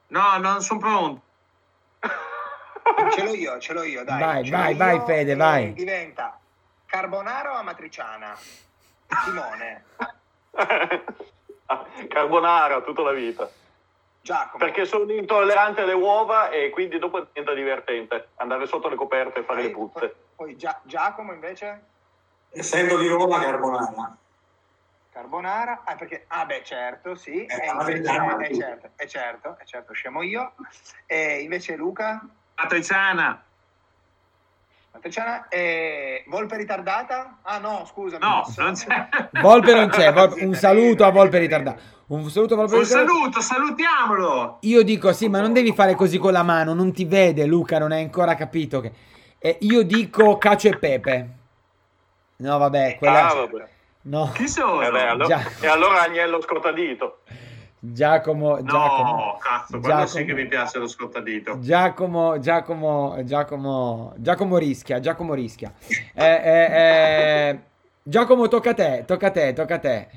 [0.07, 1.21] No, non sono pronto.
[3.15, 4.19] Ce l'ho io, ce l'ho io, dai.
[4.19, 5.73] Vai, ce vai, vai, Fede, e vai.
[5.73, 6.39] Diventa
[6.85, 8.35] carbonara o amatriciana?
[9.25, 9.83] Simone,
[12.09, 13.49] Carbonara tutta la vita.
[14.21, 14.63] Giacomo.
[14.63, 19.43] Perché sono intollerante alle uova e quindi dopo diventa divertente andare sotto le coperte e
[19.43, 20.15] fare le Poi- puzze.
[20.35, 21.83] Poi Gia- Giacomo invece?
[22.51, 24.15] Essendo di Roma, carbonara.
[25.11, 28.55] Carbonara, ah, perché, ah beh certo, sì, Eh, e la invece, verità, è tu.
[28.59, 30.53] certo, è certo, è certo, scemo io,
[31.05, 32.21] e invece Luca,
[32.55, 33.43] Matriciana.
[34.93, 37.37] Matriciana, e Volpe ritardata?
[37.43, 38.21] Ah no, scusami.
[38.23, 39.07] No, non c'è.
[39.41, 41.81] Volpe non c'è, Volpe- un saluto a Volpe ritardato.
[42.07, 44.57] Un saluto a Volpe Un saluto, salutiamolo.
[44.61, 47.79] Io dico sì, ma non devi fare così con la mano, non ti vede Luca,
[47.79, 48.91] non hai ancora capito che...
[49.39, 51.29] Eh, io dico cacio e pepe.
[52.37, 53.29] No, vabbè, quella...
[53.29, 53.67] Ah, vabbè.
[54.03, 54.81] No, Chi sono?
[54.81, 57.19] Eh beh, allora- e allora Agnello Scottadito.
[57.83, 59.15] Giacomo, Giacomo.
[59.15, 60.05] No, cazzo, quello Giacomo.
[60.07, 61.57] sì che mi piace lo scottadito.
[61.59, 65.73] Giacomo, Giacomo, Giacomo, Giacomo rischia, Giacomo rischia.
[66.13, 67.59] Eh, eh, eh,
[68.03, 70.07] Giacomo, tocca a te, tocca a te, tocca a te.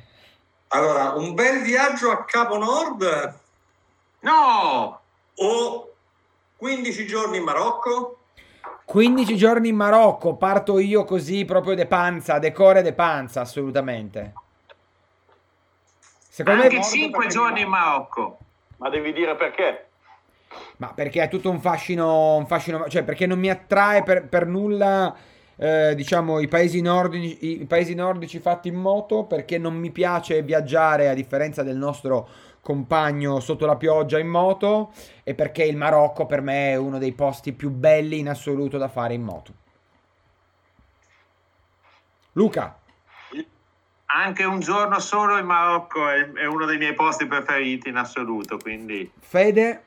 [0.68, 3.34] Allora, un bel viaggio a Capo Nord
[4.20, 5.00] No!
[5.36, 5.92] o
[6.56, 8.18] 15 giorni in Marocco?
[8.84, 14.32] 15 giorni in Marocco, parto io così proprio de panza, decore de panza, assolutamente.
[16.34, 18.38] Secondo Anche me, morto 5 perché giorni in Marocco.
[18.78, 19.86] Ma devi dire perché.
[20.78, 24.44] ma perché è tutto un fascino, un fascino, cioè perché non mi attrae per, per
[24.44, 25.14] nulla,
[25.54, 30.42] eh, diciamo, i paesi, nordici, i paesi nordici fatti in moto, perché non mi piace
[30.42, 32.28] viaggiare a differenza del nostro
[32.60, 37.12] compagno sotto la pioggia in moto e perché il Marocco per me è uno dei
[37.12, 39.52] posti più belli in assoluto da fare in moto.
[42.32, 42.76] Luca,
[44.16, 48.58] Anche un giorno solo in Marocco è, è uno dei miei posti preferiti in assoluto,
[48.58, 49.82] quindi Fede,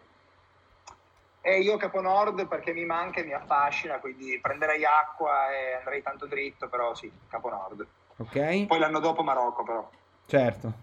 [1.40, 6.02] E io Capo Nord perché mi manca e mi affascina, quindi prenderei acqua e andrei
[6.04, 7.88] tanto dritto, però sì, Capo Nord.
[8.18, 9.90] Ok, Poi l'anno dopo Marocco, però.
[10.26, 10.74] certo.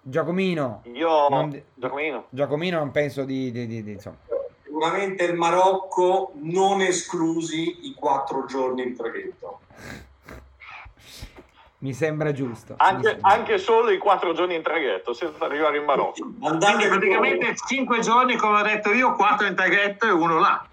[0.00, 4.16] Giacomino, Io, Non- Giacomino, Giacomino non penso di, di- di- di- insomma.
[4.64, 9.60] Sicuramente il Marocco, non esclusi i quattro giorni in traghetto.
[11.80, 12.74] Mi sembra giusto.
[12.76, 13.30] anche, sembra.
[13.30, 16.28] anche solo i quattro giorni in traghetto, senza arrivare in Marocco.
[16.42, 20.66] Andate Quindi praticamente 5 giorni, come ho detto io, 4 in traghetto e uno là.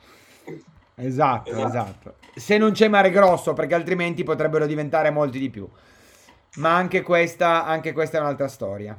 [0.95, 1.67] Esatto, Esatto.
[1.67, 2.13] esatto.
[2.33, 5.67] Se non c'è mare grosso, perché altrimenti potrebbero diventare molti di più.
[6.55, 8.97] Ma anche questa, anche questa è un'altra storia.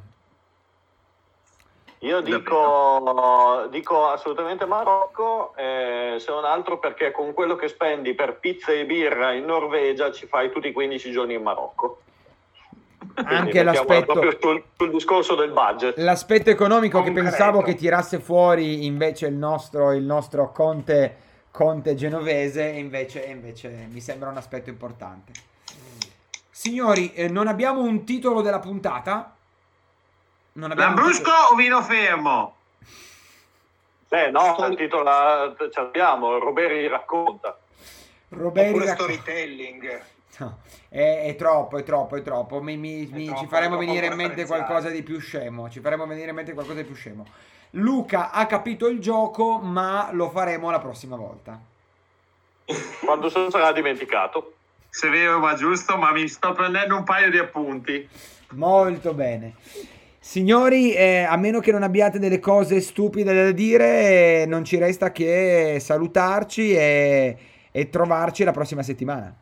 [2.06, 8.38] Io dico, dico assolutamente Marocco, eh, se non altro perché con quello che spendi per
[8.38, 12.02] pizza e birra in Norvegia ci fai tutti i 15 giorni in Marocco.
[13.12, 15.96] Quindi Anche l'aspetto, sul, sul discorso del budget.
[15.98, 17.28] l'aspetto economico che Concreto.
[17.28, 21.16] pensavo che tirasse fuori invece il nostro, il nostro Conte,
[21.50, 25.32] Conte genovese, e invece, invece mi sembra un aspetto importante.
[26.50, 29.35] Signori, eh, non abbiamo un titolo della puntata.
[30.56, 32.54] Non Lambrusco titolo- o vino fermo?
[34.08, 37.58] Eh no, il titolo ci abbiamo, Roberi racconta.
[38.30, 40.02] Roberi Oppure racco- storytelling.
[40.38, 42.62] No, è, è troppo, è troppo, è troppo.
[42.62, 45.68] Mi- mi- È mi- troppo, ci faremo venire in mente qualcosa di più scemo.
[45.68, 47.26] Ci faremo venire in mente qualcosa di più scemo.
[47.70, 51.58] Luca ha capito il gioco, ma lo faremo la prossima volta.
[53.04, 54.54] Quando se sarà dimenticato.
[54.88, 58.08] Se vero ma giusto, ma mi sto prendendo un paio di appunti.
[58.50, 59.54] Molto bene.
[60.26, 64.76] Signori, eh, a meno che non abbiate delle cose stupide da dire, eh, non ci
[64.76, 67.36] resta che salutarci e,
[67.70, 69.32] e trovarci la prossima settimana.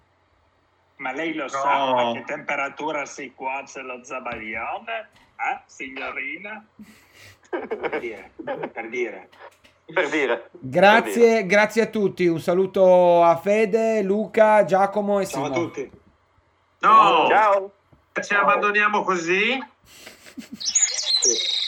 [0.96, 1.48] Ma lei lo No.
[1.48, 5.08] sa a che temperatura si cuoce lo zabaglione?
[5.36, 6.62] Eh, signorina?
[7.48, 8.30] Per dire.
[8.44, 8.68] Per dire.
[8.70, 9.28] Per dire.
[9.86, 10.50] Per dire.
[10.52, 12.26] Grazie, grazie a tutti.
[12.26, 15.64] Un saluto a Fede, Luca, Giacomo e Ciao a Simone.
[15.64, 15.90] tutti.
[16.80, 17.72] No, Ciao.
[18.22, 19.72] ci abbandoniamo così.
[20.36, 21.63] Sì.